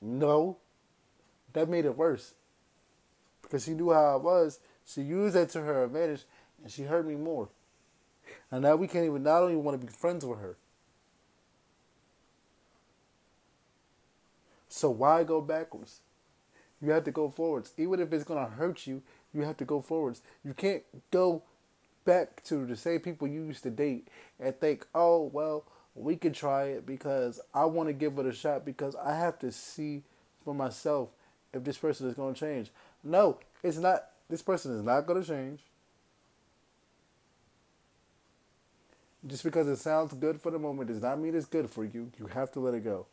No. 0.00 0.58
That 1.52 1.68
made 1.68 1.84
it 1.84 1.96
worse. 1.96 2.34
Because 3.42 3.64
she 3.64 3.72
knew 3.72 3.90
how 3.92 4.14
I 4.14 4.16
was. 4.16 4.58
She 4.86 5.02
used 5.02 5.34
that 5.34 5.50
to 5.50 5.60
her 5.60 5.84
advantage 5.84 6.22
and 6.62 6.72
she 6.72 6.82
hurt 6.82 7.06
me 7.06 7.14
more. 7.14 7.48
And 8.50 8.62
now 8.62 8.76
we 8.76 8.86
can't 8.86 9.06
even 9.06 9.22
not 9.22 9.44
even 9.44 9.62
want 9.64 9.80
to 9.80 9.86
be 9.86 9.92
friends 9.92 10.24
with 10.24 10.38
her. 10.40 10.56
So 14.68 14.90
why 14.90 15.24
go 15.24 15.40
backwards? 15.40 16.00
You 16.80 16.90
have 16.90 17.04
to 17.04 17.10
go 17.10 17.28
forwards. 17.28 17.72
Even 17.76 18.00
if 18.00 18.12
it's 18.12 18.24
gonna 18.24 18.46
hurt 18.48 18.86
you, 18.86 19.02
you 19.32 19.42
have 19.42 19.56
to 19.58 19.64
go 19.64 19.80
forwards. 19.80 20.22
You 20.44 20.54
can't 20.54 20.82
go 21.10 21.42
back 22.04 22.42
to 22.44 22.66
the 22.66 22.76
same 22.76 23.00
people 23.00 23.28
you 23.28 23.44
used 23.44 23.62
to 23.62 23.70
date 23.70 24.08
and 24.40 24.58
think, 24.58 24.86
oh 24.94 25.30
well, 25.32 25.64
we 25.94 26.16
can 26.16 26.32
try 26.32 26.64
it 26.64 26.86
because 26.86 27.40
I 27.54 27.66
want 27.66 27.88
to 27.88 27.92
give 27.92 28.18
it 28.18 28.26
a 28.26 28.32
shot 28.32 28.64
because 28.64 28.96
I 28.96 29.14
have 29.14 29.38
to 29.40 29.52
see 29.52 30.02
for 30.44 30.54
myself 30.54 31.10
if 31.52 31.64
this 31.64 31.78
person 31.78 32.08
is 32.08 32.14
going 32.14 32.34
to 32.34 32.40
change. 32.40 32.70
No, 33.04 33.38
it's 33.62 33.78
not. 33.78 34.06
This 34.28 34.42
person 34.42 34.74
is 34.76 34.82
not 34.82 35.06
going 35.06 35.22
to 35.22 35.28
change. 35.28 35.60
Just 39.26 39.44
because 39.44 39.68
it 39.68 39.76
sounds 39.76 40.14
good 40.14 40.40
for 40.40 40.50
the 40.50 40.58
moment 40.58 40.88
does 40.88 41.00
not 41.02 41.18
mean 41.20 41.34
it's 41.34 41.46
good 41.46 41.70
for 41.70 41.84
you. 41.84 42.10
You 42.18 42.26
have 42.26 42.50
to 42.52 42.60
let 42.60 42.74
it 42.74 42.84
go. 42.84 43.06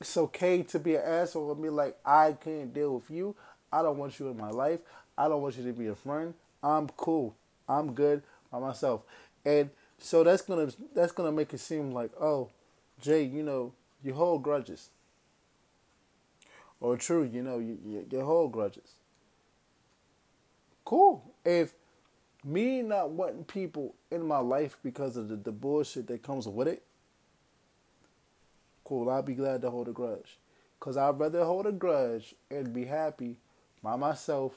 It's 0.00 0.16
okay 0.16 0.62
to 0.64 0.78
be 0.78 0.94
an 0.94 1.02
asshole 1.04 1.52
and 1.52 1.62
be 1.62 1.70
like, 1.70 1.96
I 2.04 2.32
can't 2.32 2.72
deal 2.72 2.94
with 2.94 3.10
you. 3.10 3.34
I 3.72 3.82
don't 3.82 3.98
want 3.98 4.18
you 4.18 4.28
in 4.28 4.36
my 4.36 4.50
life. 4.50 4.80
I 5.16 5.28
don't 5.28 5.42
want 5.42 5.56
you 5.56 5.64
to 5.64 5.72
be 5.72 5.88
a 5.88 5.94
friend. 5.94 6.34
I'm 6.62 6.88
cool. 6.90 7.34
I'm 7.68 7.94
good 7.94 8.22
by 8.50 8.60
myself. 8.60 9.02
And 9.44 9.70
so 9.98 10.22
that's 10.22 10.42
gonna 10.42 10.68
that's 10.94 11.12
gonna 11.12 11.32
make 11.32 11.52
it 11.52 11.58
seem 11.58 11.90
like, 11.92 12.12
oh, 12.20 12.50
Jay, 13.00 13.22
you 13.24 13.42
know, 13.42 13.72
you 14.04 14.14
hold 14.14 14.42
grudges. 14.42 14.90
Or 16.80 16.96
true, 16.96 17.22
you 17.24 17.42
know, 17.42 17.58
you, 17.58 17.78
you, 17.84 18.06
you 18.10 18.20
hold 18.22 18.52
grudges. 18.52 18.94
Cool. 20.84 21.22
If 21.44 21.74
me 22.44 22.82
not 22.82 23.10
wanting 23.10 23.44
people 23.44 23.94
in 24.10 24.26
my 24.26 24.38
life 24.38 24.78
because 24.82 25.16
of 25.16 25.28
the, 25.28 25.36
the 25.36 25.52
bullshit 25.52 26.06
that 26.08 26.22
comes 26.22 26.46
with 26.46 26.68
it, 26.68 26.82
cool, 28.84 29.10
I'll 29.10 29.22
be 29.22 29.34
glad 29.34 29.62
to 29.62 29.70
hold 29.70 29.88
a 29.88 29.92
grudge. 29.92 30.38
Because 30.78 30.96
I'd 30.96 31.18
rather 31.18 31.44
hold 31.44 31.66
a 31.66 31.72
grudge 31.72 32.34
and 32.50 32.72
be 32.72 32.84
happy 32.84 33.36
by 33.82 33.96
myself 33.96 34.54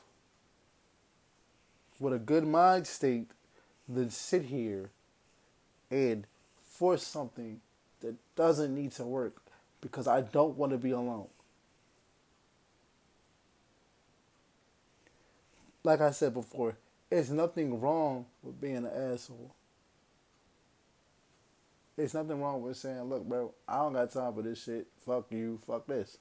with 2.00 2.14
a 2.14 2.20
good 2.20 2.46
mind 2.46 2.88
state 2.88 3.32
than 3.88 4.10
sit 4.10 4.44
here 4.44 4.90
and 5.90 6.26
force 6.66 7.06
something 7.06 7.60
that 8.02 8.16
doesn't 8.36 8.74
need 8.74 8.92
to 8.94 9.04
work 9.04 9.42
because 9.82 10.08
I 10.08 10.22
don't 10.22 10.58
want 10.58 10.72
to 10.72 10.78
be 10.78 10.92
alone. 10.92 11.28
Like 15.84 16.02
I 16.02 16.12
said 16.12 16.34
before, 16.34 16.78
there's 17.12 17.30
nothing 17.30 17.80
wrong 17.80 18.26
with 18.42 18.60
being 18.60 18.78
an 18.78 18.88
asshole. 18.88 19.54
There's 21.98 22.14
nothing 22.14 22.42
wrong 22.42 22.62
with 22.62 22.78
saying, 22.78 23.04
look, 23.04 23.26
bro, 23.26 23.54
I 23.68 23.80
don't 23.80 23.94
got 23.94 24.12
time 24.12 24.34
for 24.34 24.42
this 24.42 24.64
shit. 24.64 24.88
Fuck 25.06 25.26
you, 25.30 25.60
fuck 25.68 25.86
this. 25.88 26.18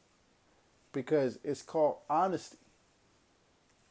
Because 0.93 1.39
it's 1.45 1.63
called 1.63 1.99
honesty. 2.11 2.59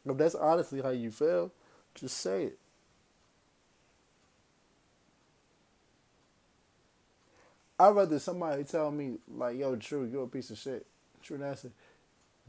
If 0.05 0.17
that's 0.17 0.35
honestly 0.35 0.81
how 0.81 0.89
you 0.89 1.09
feel, 1.09 1.53
just 1.95 2.17
say 2.17 2.43
it. 2.45 2.59
I'd 7.79 7.95
rather 7.95 8.19
somebody 8.19 8.65
tell 8.65 8.91
me 8.91 9.19
like, 9.33 9.57
"Yo, 9.57 9.77
True, 9.77 10.03
you're 10.03 10.25
a 10.25 10.27
piece 10.27 10.49
of 10.49 10.57
shit." 10.57 10.85
True 11.21 11.37
Nasty, 11.37 11.71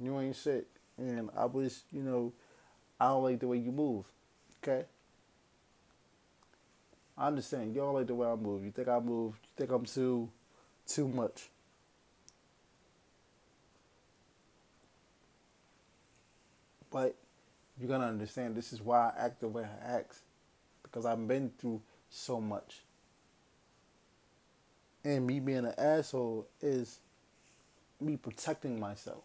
you 0.01 0.19
ain't 0.19 0.35
shit, 0.35 0.67
and 0.97 1.31
I 1.37 1.45
wish 1.45 1.83
you 1.93 2.03
know, 2.03 2.33
I 2.99 3.09
don't 3.09 3.23
like 3.23 3.39
the 3.39 3.47
way 3.47 3.59
you 3.59 3.71
move. 3.71 4.07
Okay. 4.62 4.85
I 7.16 7.27
understand. 7.29 7.75
Don't 7.75 7.94
like 7.94 8.07
the 8.07 8.14
way 8.14 8.29
I 8.29 8.35
move. 8.35 8.64
You 8.64 8.70
think 8.70 8.88
I 8.88 8.99
move. 8.99 9.35
You 9.42 9.49
think 9.57 9.70
I'm 9.70 9.85
too, 9.85 10.29
too 10.87 11.09
much. 11.09 11.49
But 16.90 17.14
you 17.81 17.88
gotta 17.88 18.05
understand. 18.05 18.57
This 18.57 18.73
is 18.73 18.81
why 18.83 19.12
I 19.16 19.27
act 19.27 19.40
the 19.40 19.49
way 19.49 19.64
I 19.64 19.96
act, 19.96 20.18
because 20.83 21.07
I've 21.07 21.27
been 21.29 21.51
through 21.59 21.83
so 22.11 22.40
much. 22.40 22.81
and 25.05 25.27
me 25.27 25.40
being 25.40 25.59
an 25.66 25.75
asshole 25.79 26.46
is 26.61 27.01
me 28.01 28.16
protecting 28.16 28.79
myself. 28.79 29.23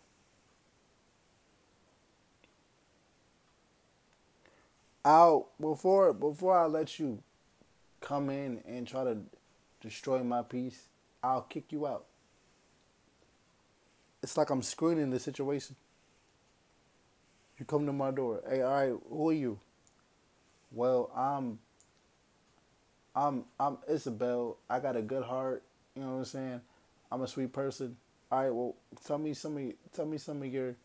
I'll 5.06 5.50
before 5.62 6.14
before 6.14 6.58
I 6.58 6.66
let 6.66 7.00
you 7.00 7.22
come 8.02 8.32
in 8.32 8.62
and 8.68 8.88
try 8.88 9.04
to 9.04 9.18
destroy 9.80 10.24
my 10.24 10.42
peace, 10.42 10.88
I'll 11.24 11.44
kick 11.44 11.72
you 11.72 11.86
out. 11.86 12.06
It's 14.24 14.36
like 14.36 14.50
I'm 14.50 14.64
screening 14.64 15.12
the 15.12 15.20
situation. 15.20 15.76
You 17.60 17.66
come 17.66 17.86
to 17.86 17.94
my 17.94 18.10
door. 18.10 18.42
Hey, 18.50 18.64
all 18.64 18.74
right, 18.74 19.00
who 19.08 19.30
are 19.30 19.34
you? 19.34 19.60
Well, 20.72 21.12
I'm 21.16 21.60
I'm 23.16 23.46
I'm 23.60 23.78
Isabel. 23.88 24.58
I 24.68 24.80
got 24.80 24.98
a 24.98 25.04
good 25.04 25.24
heart. 25.24 25.64
You 25.96 26.02
know 26.02 26.10
what 26.14 26.18
I'm 26.18 26.26
saying? 26.26 26.62
I'm 27.12 27.22
a 27.22 27.28
sweet 27.28 27.54
person. 27.54 27.96
All 28.32 28.44
right. 28.44 28.54
Well, 28.54 28.76
tell 29.06 29.20
me 29.20 29.36
some 29.36 29.56
of 29.58 29.74
tell 29.94 30.08
me 30.08 30.18
some 30.18 30.42
of 30.42 30.52
your 30.52 30.76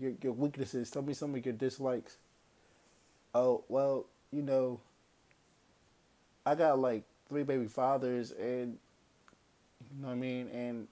your 0.00 0.12
your 0.22 0.32
weaknesses. 0.32 0.90
Tell 0.90 1.02
me 1.02 1.12
some 1.12 1.34
of 1.34 1.44
your 1.44 1.54
dislikes. 1.54 2.16
Oh 3.34 3.64
well, 3.68 4.06
you 4.30 4.42
know. 4.42 4.80
I 6.46 6.54
got 6.54 6.78
like 6.78 7.04
three 7.28 7.42
baby 7.42 7.66
fathers, 7.66 8.30
and 8.30 8.78
you 9.90 10.02
know 10.02 10.08
what 10.08 10.12
I 10.12 10.16
mean, 10.16 10.48
and 10.48 10.88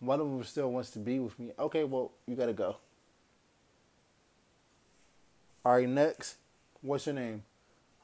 one 0.00 0.20
of 0.20 0.28
them 0.30 0.44
still 0.44 0.70
wants 0.70 0.90
to 0.90 0.98
be 0.98 1.18
with 1.18 1.38
me. 1.38 1.50
Okay, 1.58 1.84
well, 1.84 2.12
you 2.26 2.36
gotta 2.36 2.52
go. 2.52 2.76
All 5.64 5.72
right, 5.72 5.88
next. 5.88 6.36
What's 6.82 7.06
your 7.06 7.14
name? 7.14 7.42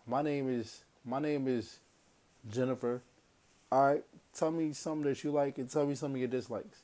My 0.06 0.22
name 0.22 0.48
is 0.48 0.82
my 1.04 1.20
name 1.20 1.46
is 1.46 1.78
Jennifer. 2.50 3.02
All 3.70 3.86
right, 3.86 4.04
tell 4.34 4.50
me 4.50 4.72
something 4.72 5.08
that 5.08 5.22
you 5.22 5.30
like 5.30 5.58
and 5.58 5.70
tell 5.70 5.86
me 5.86 5.94
some 5.94 6.12
of 6.12 6.16
your 6.16 6.28
dislikes. 6.28 6.78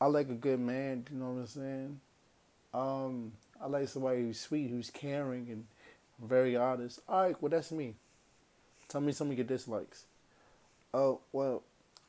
I 0.00 0.06
like 0.06 0.28
a 0.28 0.34
good 0.34 0.60
man. 0.60 1.06
You 1.10 1.18
know 1.18 1.30
what 1.30 1.40
I'm 1.40 1.46
saying? 1.46 2.00
Um, 2.72 3.32
I 3.62 3.66
like 3.66 3.88
somebody 3.88 4.22
who's 4.22 4.40
sweet, 4.40 4.70
who's 4.70 4.90
caring, 4.90 5.48
and 5.50 5.66
very 6.22 6.56
honest. 6.56 7.00
All 7.08 7.22
right, 7.22 7.36
well 7.40 7.50
that's 7.50 7.72
me. 7.72 7.94
Tell 8.88 9.00
me 9.00 9.12
some 9.12 9.30
of 9.30 9.36
your 9.36 9.46
dislikes. 9.46 10.04
Oh 10.92 11.20
well, 11.32 11.62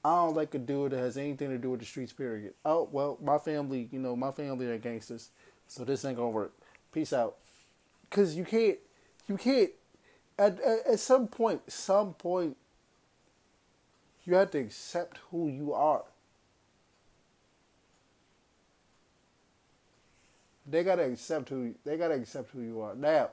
I 0.03 0.15
don't 0.15 0.35
like 0.35 0.55
a 0.55 0.59
dude 0.59 0.91
that 0.91 0.99
has 0.99 1.17
anything 1.17 1.49
to 1.49 1.57
do 1.57 1.71
with 1.71 1.81
the 1.81 1.85
streets. 1.85 2.13
Period. 2.13 2.53
Oh 2.65 2.87
well, 2.91 3.17
my 3.21 3.37
family, 3.37 3.89
you 3.91 3.99
know, 3.99 4.15
my 4.15 4.31
family 4.31 4.67
are 4.67 4.77
gangsters, 4.77 5.29
so 5.67 5.83
this 5.83 6.05
ain't 6.05 6.17
gonna 6.17 6.29
work. 6.29 6.53
Peace 6.91 7.13
out. 7.13 7.37
Cause 8.09 8.35
you 8.35 8.43
can't, 8.43 8.77
you 9.29 9.37
can't 9.37 9.71
at, 10.41 10.59
at, 10.59 10.87
at 10.87 10.99
some 10.99 11.27
point, 11.27 11.71
some 11.71 12.13
point, 12.13 12.57
you 14.25 14.35
have 14.35 14.51
to 14.51 14.59
accept 14.59 15.19
who 15.29 15.47
you 15.47 15.73
are. 15.73 16.03
They 20.71 20.83
gotta 20.83 21.03
accept 21.03 21.49
who 21.49 21.75
they 21.83 21.97
gotta 21.97 22.15
accept 22.15 22.51
who 22.51 22.61
you 22.61 22.81
are. 22.81 22.95
Now, 22.95 23.31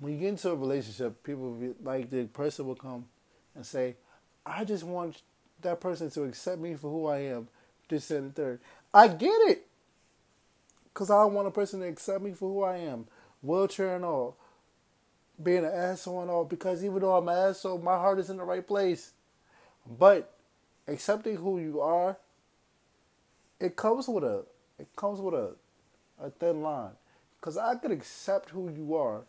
when 0.00 0.14
you 0.14 0.18
get 0.18 0.28
into 0.28 0.50
a 0.50 0.56
relationship, 0.56 1.22
people 1.22 1.52
be, 1.52 1.74
like 1.82 2.10
the 2.10 2.24
person 2.24 2.66
will 2.66 2.76
come 2.76 3.06
and 3.54 3.64
say, 3.66 3.96
"I 4.46 4.64
just 4.64 4.84
want 4.84 5.22
that 5.60 5.80
person 5.80 6.10
to 6.10 6.24
accept 6.24 6.60
me 6.60 6.74
for 6.74 6.90
who 6.90 7.06
I 7.06 7.18
am." 7.18 7.48
This 7.88 8.10
and 8.10 8.30
the 8.30 8.42
third. 8.42 8.60
I 8.94 9.08
get 9.08 9.48
it, 9.48 9.66
cause 10.94 11.10
I 11.10 11.24
want 11.24 11.48
a 11.48 11.50
person 11.50 11.80
to 11.80 11.86
accept 11.86 12.22
me 12.22 12.32
for 12.32 12.48
who 12.48 12.62
I 12.62 12.78
am, 12.78 13.06
wheelchair 13.42 13.96
and 13.96 14.04
all 14.04 14.36
being 15.42 15.64
an 15.64 15.72
asshole 15.72 16.22
and 16.22 16.30
all 16.30 16.44
because 16.44 16.84
even 16.84 17.00
though 17.00 17.16
I'm 17.16 17.28
an 17.28 17.50
asshole, 17.50 17.78
my 17.78 17.96
heart 17.96 18.18
is 18.18 18.30
in 18.30 18.38
the 18.38 18.44
right 18.44 18.66
place. 18.66 19.12
But 19.86 20.34
accepting 20.86 21.36
who 21.36 21.58
you 21.60 21.80
are, 21.80 22.16
it 23.60 23.76
comes 23.76 24.08
with 24.08 24.24
a 24.24 24.44
it 24.78 24.88
comes 24.96 25.20
with 25.20 25.34
a 25.34 25.54
a 26.20 26.30
thin 26.30 26.62
line. 26.62 26.92
Cause 27.40 27.56
I 27.56 27.76
could 27.76 27.92
accept 27.92 28.50
who 28.50 28.68
you 28.68 28.96
are. 28.96 29.22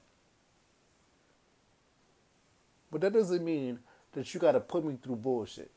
But 2.92 3.02
that 3.02 3.14
doesn't 3.14 3.44
mean 3.44 3.80
that 4.14 4.34
you 4.34 4.40
gotta 4.40 4.60
put 4.60 4.84
me 4.84 4.98
through 5.02 5.18
bullshit. 5.18 5.70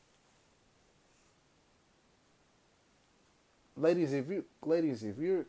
Ladies, 3.77 4.13
if 4.13 4.29
you 4.29 4.45
ladies, 4.65 5.03
if 5.03 5.17
you're 5.17 5.45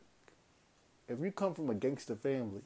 if 1.08 1.20
you 1.20 1.30
come 1.32 1.54
from 1.54 1.70
a 1.70 1.74
gangster 1.74 2.16
family 2.16 2.62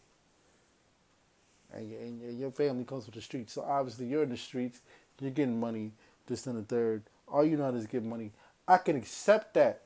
and, 1.73 2.23
and 2.23 2.39
your 2.39 2.51
family 2.51 2.85
comes 2.85 3.05
from 3.05 3.15
the 3.15 3.21
streets. 3.21 3.53
So 3.53 3.63
obviously 3.63 4.07
you're 4.07 4.23
in 4.23 4.31
the 4.31 4.37
streets, 4.37 4.81
you're 5.21 5.31
getting 5.31 5.59
money, 5.59 5.93
this 6.27 6.47
and 6.47 6.59
the 6.59 6.63
third. 6.63 7.03
All 7.27 7.45
you 7.45 7.57
know 7.57 7.71
to 7.71 7.77
is 7.77 7.87
get 7.87 8.05
money. 8.05 8.33
I 8.67 8.79
can 8.79 8.97
accept 8.97 9.55
that. 9.55 9.83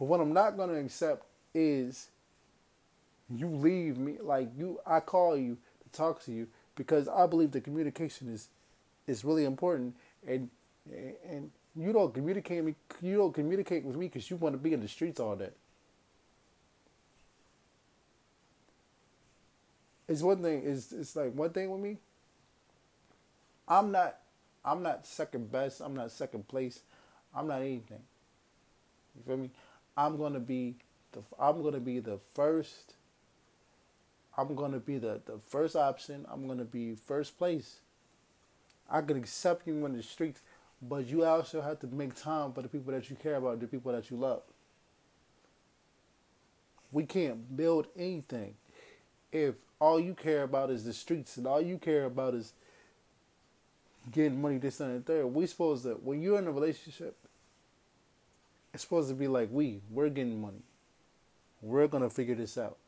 But 0.00 0.06
what 0.06 0.20
I'm 0.20 0.32
not 0.32 0.56
gonna 0.56 0.80
accept 0.80 1.24
is 1.54 2.08
you 3.28 3.46
leave 3.46 3.98
me 3.98 4.16
like 4.20 4.48
you 4.58 4.80
I 4.84 4.98
call 4.98 5.36
you 5.36 5.56
to 5.84 5.96
talk 5.96 6.24
to 6.24 6.32
you 6.32 6.48
because 6.74 7.06
I 7.06 7.26
believe 7.26 7.52
the 7.52 7.60
communication 7.60 8.32
is 8.32 8.48
is 9.06 9.24
really 9.24 9.44
important 9.44 9.94
and 10.26 10.50
and 10.90 11.52
you 11.76 11.92
don't 11.92 12.12
communicate 12.12 12.64
me 12.64 12.74
you 13.00 13.16
don't 13.16 13.32
communicate 13.32 13.84
with 13.84 13.94
me 13.94 14.06
because 14.08 14.28
you 14.28 14.36
want 14.36 14.54
to 14.54 14.58
be 14.58 14.72
in 14.72 14.80
the 14.80 14.88
streets 14.88 15.20
all 15.20 15.36
day. 15.36 15.50
it's 20.10 20.22
one 20.22 20.42
thing. 20.42 20.62
It's 20.66 20.90
it's 20.92 21.14
like 21.14 21.32
one 21.34 21.50
thing 21.50 21.70
with 21.70 21.80
me. 21.80 21.96
I'm 23.68 23.92
not 23.92 24.16
I'm 24.64 24.82
not 24.82 25.06
second 25.06 25.52
best. 25.52 25.80
I'm 25.80 25.94
not 25.94 26.10
second 26.10 26.48
place. 26.48 26.80
I'm 27.34 27.46
not 27.46 27.60
anything. 27.60 28.02
You 29.14 29.22
feel 29.24 29.36
me? 29.36 29.50
I'm 30.00 30.16
gonna 30.16 30.40
be 30.40 30.76
the 31.12 31.20
I'm 31.38 31.62
gonna 31.62 31.78
be 31.78 32.00
the 32.00 32.18
first. 32.32 32.94
I'm 34.38 34.54
gonna 34.54 34.78
be 34.78 34.96
the, 34.96 35.20
the 35.26 35.38
first 35.46 35.76
option. 35.76 36.24
I'm 36.32 36.48
gonna 36.48 36.64
be 36.64 36.94
first 36.94 37.36
place. 37.36 37.80
I 38.90 39.02
can 39.02 39.18
accept 39.18 39.66
you 39.66 39.84
in 39.84 39.94
the 39.94 40.02
streets, 40.02 40.40
but 40.80 41.06
you 41.06 41.24
also 41.26 41.60
have 41.60 41.80
to 41.80 41.86
make 41.86 42.14
time 42.14 42.54
for 42.54 42.62
the 42.62 42.68
people 42.68 42.92
that 42.94 43.10
you 43.10 43.16
care 43.16 43.36
about, 43.36 43.60
the 43.60 43.66
people 43.66 43.92
that 43.92 44.10
you 44.10 44.16
love. 44.16 44.42
We 46.90 47.04
can't 47.04 47.54
build 47.54 47.86
anything 47.94 48.54
if 49.30 49.56
all 49.78 50.00
you 50.00 50.14
care 50.14 50.44
about 50.44 50.70
is 50.70 50.82
the 50.82 50.94
streets 50.94 51.36
and 51.36 51.46
all 51.46 51.60
you 51.60 51.76
care 51.76 52.06
about 52.06 52.34
is 52.34 52.54
getting 54.10 54.40
money 54.40 54.56
this 54.56 54.80
and 54.80 54.96
that 54.96 55.06
third, 55.06 55.26
we 55.26 55.46
supposed 55.46 55.82
to 55.82 55.90
when 56.02 56.22
you're 56.22 56.38
in 56.38 56.46
a 56.46 56.52
relationship, 56.52 57.16
it's 58.80 58.86
supposed 58.86 59.10
to 59.10 59.14
be 59.14 59.28
like 59.28 59.50
we, 59.52 59.82
we're 59.90 60.08
getting 60.08 60.40
money. 60.40 60.62
We're 61.60 61.86
gonna 61.86 62.08
figure 62.08 62.34
this 62.34 62.56
out. 62.56 62.78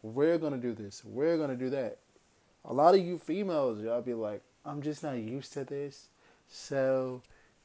We're 0.00 0.38
gonna 0.38 0.56
do 0.56 0.72
this. 0.72 1.04
We're 1.04 1.36
gonna 1.36 1.56
do 1.56 1.68
that. 1.68 1.98
A 2.64 2.72
lot 2.72 2.94
of 2.94 3.04
you 3.04 3.18
females, 3.18 3.82
y'all 3.82 4.00
be 4.00 4.14
like, 4.14 4.40
I'm 4.64 4.80
just 4.80 5.02
not 5.02 5.18
used 5.18 5.52
to 5.52 5.64
this. 5.64 6.06
So, 6.48 7.20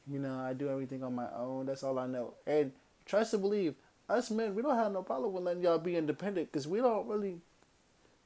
you 0.06 0.18
know, 0.18 0.38
I 0.38 0.52
do 0.52 0.68
everything 0.68 1.02
on 1.02 1.14
my 1.14 1.28
own. 1.34 1.64
That's 1.64 1.82
all 1.82 1.98
I 1.98 2.06
know. 2.06 2.34
And 2.46 2.72
trust 3.06 3.30
to 3.30 3.38
believe, 3.38 3.74
us 4.06 4.30
men, 4.30 4.54
we 4.54 4.60
don't 4.60 4.76
have 4.76 4.92
no 4.92 5.02
problem 5.02 5.32
with 5.32 5.44
letting 5.44 5.62
y'all 5.62 5.78
be 5.78 5.96
independent 5.96 6.52
because 6.52 6.68
we 6.68 6.80
don't 6.80 7.08
really 7.08 7.38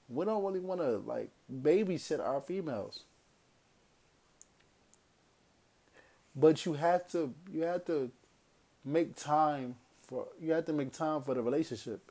we 0.08 0.24
don't 0.24 0.42
really 0.42 0.58
want 0.58 0.80
to 0.80 0.96
like 1.06 1.30
babysit 1.62 2.18
our 2.18 2.40
females. 2.40 3.04
But 6.34 6.66
you 6.66 6.72
have 6.72 7.06
to 7.12 7.32
you 7.52 7.62
have 7.62 7.84
to 7.84 8.10
make 8.84 9.16
time 9.16 9.76
for 10.02 10.26
you 10.40 10.52
have 10.52 10.66
to 10.66 10.72
make 10.72 10.92
time 10.92 11.22
for 11.22 11.34
the 11.34 11.42
relationship. 11.42 12.10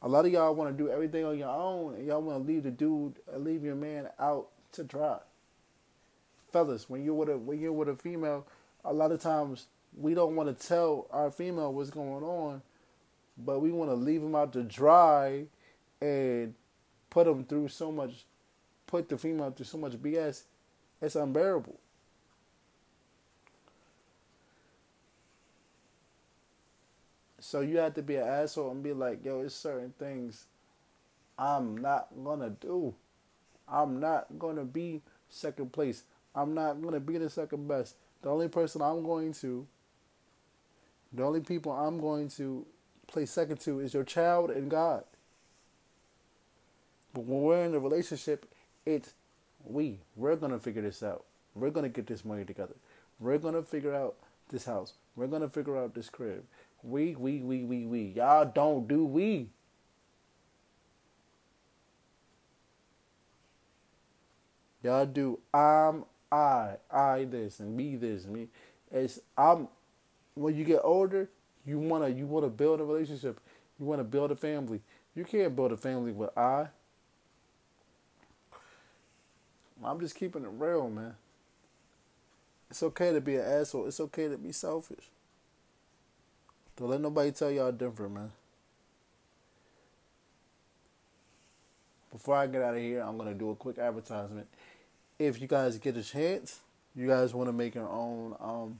A 0.00 0.08
lot 0.08 0.26
of 0.26 0.32
y'all 0.32 0.54
want 0.54 0.76
to 0.76 0.84
do 0.84 0.90
everything 0.90 1.24
on 1.24 1.36
your 1.36 1.48
own, 1.48 1.94
and 1.94 2.06
y'all 2.06 2.22
want 2.22 2.46
to 2.46 2.52
leave 2.52 2.62
the 2.62 2.70
dude, 2.70 3.16
uh, 3.32 3.38
leave 3.38 3.64
your 3.64 3.74
man 3.74 4.08
out 4.20 4.48
to 4.72 4.84
dry. 4.84 5.18
Fellas, 6.52 6.88
when 6.88 7.04
you're 7.04 7.14
with 7.14 7.28
a 7.28 7.38
when 7.38 7.60
you're 7.60 7.72
with 7.72 7.88
a 7.88 7.96
female, 7.96 8.46
a 8.84 8.92
lot 8.92 9.12
of 9.12 9.20
times 9.20 9.66
we 9.96 10.14
don't 10.14 10.36
want 10.36 10.56
to 10.56 10.66
tell 10.66 11.06
our 11.10 11.30
female 11.30 11.72
what's 11.72 11.90
going 11.90 12.22
on 12.22 12.62
but 13.38 13.60
we 13.60 13.70
want 13.70 13.90
to 13.90 13.94
leave 13.94 14.20
them 14.20 14.34
out 14.34 14.52
to 14.52 14.62
dry 14.62 15.44
and 16.00 16.54
put 17.10 17.26
them 17.26 17.44
through 17.44 17.68
so 17.68 17.92
much, 17.92 18.24
put 18.86 19.08
the 19.08 19.16
female 19.16 19.50
through 19.50 19.66
so 19.66 19.78
much 19.78 19.92
BS. 19.92 20.42
It's 21.00 21.14
unbearable. 21.14 21.78
So 27.48 27.62
you 27.62 27.78
have 27.78 27.94
to 27.94 28.02
be 28.02 28.16
an 28.16 28.28
asshole 28.28 28.72
and 28.72 28.82
be 28.82 28.92
like, 28.92 29.24
yo, 29.24 29.40
it's 29.40 29.54
certain 29.54 29.94
things 29.98 30.48
I'm 31.38 31.78
not 31.78 32.08
gonna 32.22 32.50
do. 32.50 32.94
I'm 33.66 33.98
not 33.98 34.26
gonna 34.38 34.66
be 34.66 35.00
second 35.30 35.72
place. 35.72 36.02
I'm 36.34 36.52
not 36.52 36.82
gonna 36.82 37.00
be 37.00 37.16
the 37.16 37.30
second 37.30 37.66
best. 37.66 37.94
The 38.20 38.28
only 38.28 38.48
person 38.48 38.82
I'm 38.82 39.02
going 39.02 39.32
to, 39.40 39.66
the 41.10 41.22
only 41.22 41.40
people 41.40 41.72
I'm 41.72 41.98
going 41.98 42.28
to 42.36 42.66
play 43.06 43.24
second 43.24 43.60
to 43.60 43.80
is 43.80 43.94
your 43.94 44.04
child 44.04 44.50
and 44.50 44.70
God. 44.70 45.04
But 47.14 47.24
when 47.24 47.40
we're 47.40 47.64
in 47.64 47.74
a 47.74 47.78
relationship, 47.78 48.44
it's 48.84 49.14
we. 49.64 50.00
We're 50.16 50.36
gonna 50.36 50.58
figure 50.58 50.82
this 50.82 51.02
out. 51.02 51.24
We're 51.54 51.70
gonna 51.70 51.88
get 51.88 52.08
this 52.08 52.26
money 52.26 52.44
together. 52.44 52.74
We're 53.18 53.38
gonna 53.38 53.62
figure 53.62 53.94
out 53.94 54.16
this 54.50 54.66
house. 54.66 54.92
We're 55.16 55.28
gonna 55.28 55.48
figure 55.48 55.78
out 55.78 55.94
this 55.94 56.10
crib. 56.10 56.44
We, 56.82 57.14
we, 57.16 57.40
we, 57.40 57.64
we, 57.64 57.86
we. 57.86 58.02
Y'all 58.16 58.44
don't 58.44 58.86
do 58.86 59.04
we. 59.04 59.48
Y'all 64.82 65.06
do 65.06 65.40
I'm 65.52 66.04
I, 66.30 66.76
I 66.90 67.24
this 67.24 67.60
and 67.60 67.76
me 67.76 67.96
this 67.96 68.24
and 68.24 68.34
me. 68.34 68.48
It's 68.92 69.20
I'm 69.36 69.68
when 70.34 70.56
you 70.56 70.64
get 70.64 70.80
older, 70.84 71.28
you 71.66 71.78
wanna 71.78 72.08
you 72.08 72.26
wanna 72.26 72.48
build 72.48 72.80
a 72.80 72.84
relationship. 72.84 73.40
You 73.78 73.86
wanna 73.86 74.04
build 74.04 74.30
a 74.30 74.36
family. 74.36 74.80
You 75.14 75.24
can't 75.24 75.56
build 75.56 75.72
a 75.72 75.76
family 75.76 76.12
with 76.12 76.36
I. 76.38 76.68
I'm 79.84 80.00
just 80.00 80.14
keeping 80.14 80.44
it 80.44 80.50
real, 80.52 80.88
man. 80.88 81.14
It's 82.70 82.82
okay 82.82 83.12
to 83.12 83.20
be 83.20 83.36
an 83.36 83.44
asshole. 83.44 83.86
It's 83.86 84.00
okay 84.00 84.28
to 84.28 84.36
be 84.36 84.52
selfish. 84.52 85.10
Don't 86.78 86.90
let 86.90 87.00
nobody 87.00 87.32
tell 87.32 87.50
y'all 87.50 87.72
different, 87.72 88.14
man. 88.14 88.30
Before 92.12 92.36
I 92.36 92.46
get 92.46 92.62
out 92.62 92.74
of 92.74 92.80
here, 92.80 93.00
I'm 93.00 93.18
gonna 93.18 93.34
do 93.34 93.50
a 93.50 93.56
quick 93.56 93.78
advertisement. 93.78 94.46
If 95.18 95.40
you 95.40 95.48
guys 95.48 95.76
get 95.78 95.96
a 95.96 96.04
chance, 96.04 96.60
you 96.94 97.08
guys 97.08 97.34
want 97.34 97.48
to 97.48 97.52
make 97.52 97.74
your 97.74 97.88
own, 97.88 98.36
um, 98.38 98.78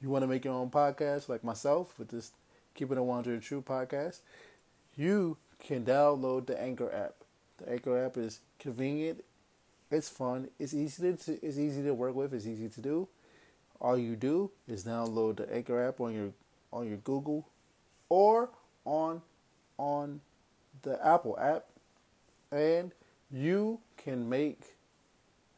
you 0.00 0.08
want 0.08 0.22
to 0.22 0.26
make 0.26 0.46
your 0.46 0.54
own 0.54 0.70
podcast 0.70 1.28
like 1.28 1.44
myself 1.44 1.98
with 1.98 2.08
this 2.08 2.32
Keeping 2.74 2.96
It 2.96 3.02
100 3.02 3.42
True 3.42 3.60
podcast, 3.60 4.20
you 4.96 5.36
can 5.58 5.84
download 5.84 6.46
the 6.46 6.60
Anchor 6.60 6.90
app. 6.90 7.14
The 7.58 7.72
Anchor 7.72 8.06
app 8.06 8.16
is 8.16 8.40
convenient, 8.58 9.22
it's 9.90 10.08
fun, 10.08 10.48
it's 10.58 10.72
easy 10.72 11.14
to 11.14 11.32
it's 11.44 11.58
easy 11.58 11.82
to 11.82 11.92
work 11.92 12.14
with, 12.14 12.32
it's 12.32 12.46
easy 12.46 12.70
to 12.70 12.80
do. 12.80 13.06
All 13.82 13.98
you 13.98 14.16
do 14.16 14.50
is 14.66 14.84
download 14.84 15.36
the 15.36 15.54
Anchor 15.54 15.86
app 15.86 16.00
on 16.00 16.14
your 16.14 16.30
on 16.74 16.88
your 16.88 16.98
Google 16.98 17.48
or 18.10 18.50
on 18.84 19.22
on 19.78 20.20
the 20.82 20.98
Apple 21.04 21.38
app 21.38 21.64
and 22.52 22.92
you 23.32 23.80
can 23.96 24.28
make 24.28 24.76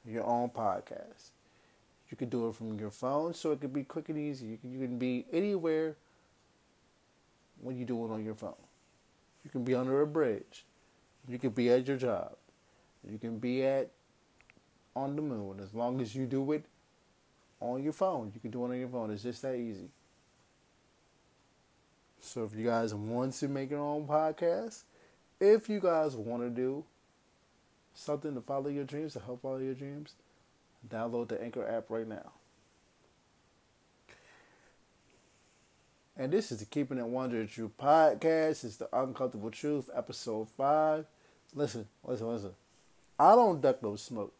your 0.06 0.24
own 0.24 0.48
podcast. 0.50 1.30
You 2.10 2.16
can 2.16 2.28
do 2.28 2.48
it 2.48 2.54
from 2.54 2.78
your 2.78 2.90
phone 2.90 3.34
so 3.34 3.50
it 3.50 3.60
can 3.60 3.70
be 3.70 3.82
quick 3.82 4.08
and 4.08 4.18
easy. 4.18 4.46
You 4.46 4.56
can, 4.58 4.72
you 4.72 4.78
can 4.78 4.98
be 4.98 5.26
anywhere 5.32 5.96
when 7.60 7.76
you 7.76 7.84
do 7.84 8.04
it 8.04 8.12
on 8.12 8.24
your 8.24 8.34
phone. 8.34 8.54
You 9.44 9.50
can 9.50 9.64
be 9.64 9.74
under 9.74 10.00
a 10.00 10.06
bridge. 10.06 10.64
You 11.28 11.38
can 11.38 11.50
be 11.50 11.68
at 11.70 11.86
your 11.86 11.96
job. 11.96 12.36
You 13.10 13.18
can 13.18 13.38
be 13.38 13.64
at 13.64 13.90
on 14.94 15.16
the 15.16 15.22
moon 15.22 15.60
as 15.60 15.74
long 15.74 16.00
as 16.00 16.14
you 16.14 16.26
do 16.26 16.52
it 16.52 16.64
on 17.60 17.82
your 17.82 17.92
phone. 17.92 18.30
You 18.34 18.40
can 18.40 18.50
do 18.50 18.64
it 18.64 18.68
on 18.68 18.78
your 18.78 18.88
phone. 18.88 19.10
It's 19.10 19.22
just 19.22 19.42
that 19.42 19.56
easy. 19.56 19.90
So 22.26 22.44
if 22.44 22.54
you 22.54 22.64
guys 22.64 22.92
want 22.92 23.34
to 23.34 23.48
make 23.48 23.70
your 23.70 23.80
own 23.80 24.06
podcast, 24.06 24.82
if 25.38 25.68
you 25.68 25.78
guys 25.78 26.16
want 26.16 26.42
to 26.42 26.50
do 26.50 26.84
something 27.94 28.34
to 28.34 28.40
follow 28.40 28.68
your 28.68 28.84
dreams, 28.84 29.12
to 29.12 29.20
help 29.20 29.42
follow 29.42 29.58
your 29.58 29.74
dreams, 29.74 30.14
download 30.88 31.28
the 31.28 31.40
Anchor 31.40 31.66
app 31.66 31.88
right 31.88 32.06
now. 32.06 32.32
And 36.16 36.32
this 36.32 36.50
is 36.50 36.58
the 36.58 36.64
Keeping 36.64 36.98
It 36.98 37.06
100 37.06 37.48
True 37.48 37.70
podcast. 37.78 38.64
It's 38.64 38.76
the 38.76 38.88
Uncomfortable 38.92 39.50
Truth, 39.50 39.88
episode 39.94 40.48
5. 40.48 41.04
Listen, 41.54 41.86
listen, 42.04 42.26
listen. 42.26 42.52
I 43.18 43.36
don't 43.36 43.60
duck 43.60 43.82
no 43.84 43.94
smoke. 43.94 44.34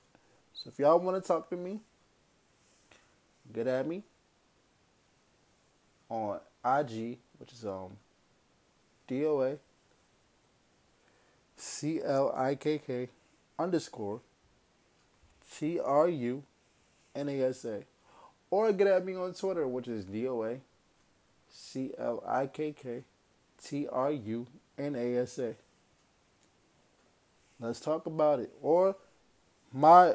So 0.54 0.70
if 0.70 0.78
y'all 0.80 0.98
want 0.98 1.22
to 1.22 1.26
talk 1.26 1.48
to 1.50 1.56
me, 1.56 1.80
get 3.52 3.68
at 3.68 3.86
me 3.86 4.02
on 6.08 6.40
IG, 6.64 7.18
which 7.38 7.52
is 7.52 7.64
um 7.64 7.96
DOA 9.08 9.58
C 11.56 12.00
L 12.04 12.32
I 12.36 12.54
K 12.54 12.78
K 12.78 13.08
underscore 13.58 14.20
T 15.54 15.78
R 15.80 16.08
U 16.08 16.42
N 17.14 17.28
A 17.28 17.42
S 17.42 17.64
A. 17.64 17.82
Or 18.50 18.72
get 18.72 18.86
at 18.86 19.04
me 19.04 19.16
on 19.16 19.34
Twitter, 19.34 19.66
which 19.66 19.88
is 19.88 20.04
DOA 20.04 20.60
C 21.48 21.92
L 21.98 22.22
I 22.26 22.46
K 22.46 22.72
K 22.72 23.04
T 23.62 23.88
R 23.90 24.12
U 24.12 24.46
N 24.78 24.94
A 24.94 25.16
S 25.16 25.38
A. 25.38 25.54
Let's 27.58 27.80
talk 27.80 28.06
about 28.06 28.40
it. 28.40 28.52
Or 28.60 28.96
my 29.72 30.14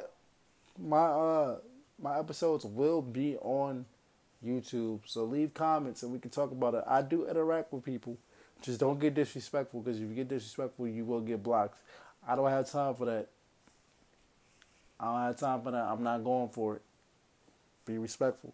my 0.78 1.06
uh 1.06 1.58
my 2.00 2.20
episodes 2.20 2.66
will 2.66 3.02
be 3.02 3.38
on 3.38 3.86
YouTube. 4.46 5.02
So 5.06 5.24
leave 5.24 5.54
comments 5.54 6.04
and 6.04 6.12
we 6.12 6.20
can 6.20 6.32
talk 6.32 6.52
about 6.52 6.74
it. 6.74 6.84
I 6.88 7.02
do 7.02 7.28
interact 7.28 7.72
with 7.72 7.84
people. 7.84 8.18
Just 8.62 8.80
don't 8.80 9.00
get 9.00 9.16
disrespectful 9.16 9.82
because 9.82 10.00
if 10.00 10.08
you 10.08 10.16
get 10.16 10.28
disrespectful, 10.28 10.88
you 10.88 11.04
will 11.06 11.22
get 11.22 11.42
blocked. 11.42 11.78
I 12.28 12.36
don't 12.36 12.50
have 12.50 12.70
time 12.70 12.94
for 12.96 13.06
that. 13.06 13.28
I 15.00 15.06
don't 15.06 15.22
have 15.22 15.38
time 15.38 15.62
for 15.62 15.72
that. 15.72 15.84
I'm 15.84 16.04
not 16.04 16.24
going 16.24 16.50
for 16.50 16.76
it. 16.76 16.82
Be 17.86 17.98
respectful. 17.98 18.54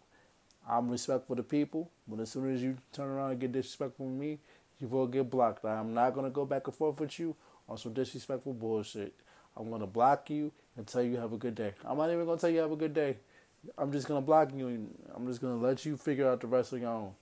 I'm 0.68 0.88
respectful 0.90 1.36
to 1.36 1.42
people, 1.42 1.90
but 2.06 2.20
as 2.20 2.30
soon 2.30 2.52
as 2.54 2.62
you 2.62 2.76
turn 2.92 3.08
around 3.08 3.32
and 3.32 3.40
get 3.40 3.52
disrespectful 3.52 4.06
with 4.06 4.18
me, 4.18 4.38
you 4.80 4.88
will 4.88 5.06
get 5.06 5.30
blocked. 5.30 5.64
I'm 5.64 5.92
not 5.94 6.14
gonna 6.14 6.30
go 6.30 6.44
back 6.44 6.66
and 6.66 6.76
forth 6.76 7.00
with 7.00 7.18
you 7.18 7.34
on 7.68 7.78
some 7.78 7.92
disrespectful 7.92 8.54
bullshit. 8.54 9.14
I'm 9.56 9.70
gonna 9.70 9.86
block 9.86 10.30
you 10.30 10.52
and 10.76 10.86
tell 10.86 11.02
you 11.02 11.16
have 11.16 11.32
a 11.32 11.36
good 11.36 11.54
day. 11.54 11.74
I'm 11.84 11.98
not 11.98 12.10
even 12.10 12.24
gonna 12.24 12.38
tell 12.38 12.50
you 12.50 12.60
have 12.60 12.72
a 12.72 12.76
good 12.76 12.94
day. 12.94 13.16
I'm 13.76 13.92
just 13.92 14.06
gonna 14.06 14.20
block 14.20 14.50
you 14.54 14.68
and 14.68 14.94
I'm 15.14 15.26
just 15.26 15.40
gonna 15.40 15.56
let 15.56 15.84
you 15.84 15.96
figure 15.96 16.28
out 16.28 16.40
the 16.40 16.46
rest 16.46 16.72
of 16.72 16.80
your 16.80 16.90
own. 16.90 17.12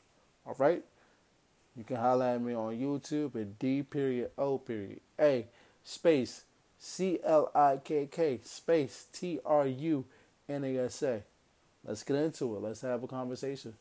All 0.46 0.54
right? 0.58 0.82
You 1.76 1.84
can 1.84 1.96
holler 1.96 2.26
at 2.26 2.40
me 2.40 2.54
on 2.54 2.78
YouTube 2.78 3.40
at 3.40 3.58
D 3.58 3.82
period 3.82 4.30
O 4.38 4.58
period 4.58 5.00
A 5.20 5.46
space 5.84 6.44
C 6.78 7.18
L 7.24 7.50
I 7.54 7.78
K 7.82 8.08
K 8.10 8.40
space 8.44 9.06
T 9.12 9.40
R 9.44 9.66
U 9.66 10.04
N 10.48 10.64
A 10.64 10.78
S 10.78 11.02
A. 11.02 11.22
Let's 11.84 12.02
get 12.02 12.16
into 12.16 12.56
it. 12.56 12.62
Let's 12.62 12.80
have 12.80 13.02
a 13.02 13.06
conversation. 13.06 13.74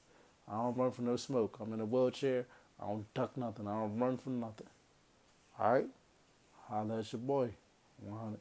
I 0.48 0.54
don't 0.54 0.78
run 0.78 0.92
from 0.92 1.06
no 1.06 1.16
smoke. 1.16 1.58
I'm 1.60 1.74
in 1.74 1.80
a 1.80 1.86
wheelchair. 1.86 2.46
I 2.80 2.86
don't 2.86 3.12
duck 3.14 3.36
nothing. 3.36 3.68
I 3.68 3.72
don't 3.72 3.98
run 3.98 4.18
from 4.18 4.40
nothing. 4.40 4.68
All 5.60 5.74
right? 5.74 5.88
Holla 6.68 7.00
at 7.00 7.12
your 7.12 7.22
boy. 7.22 7.50
100. 8.02 8.40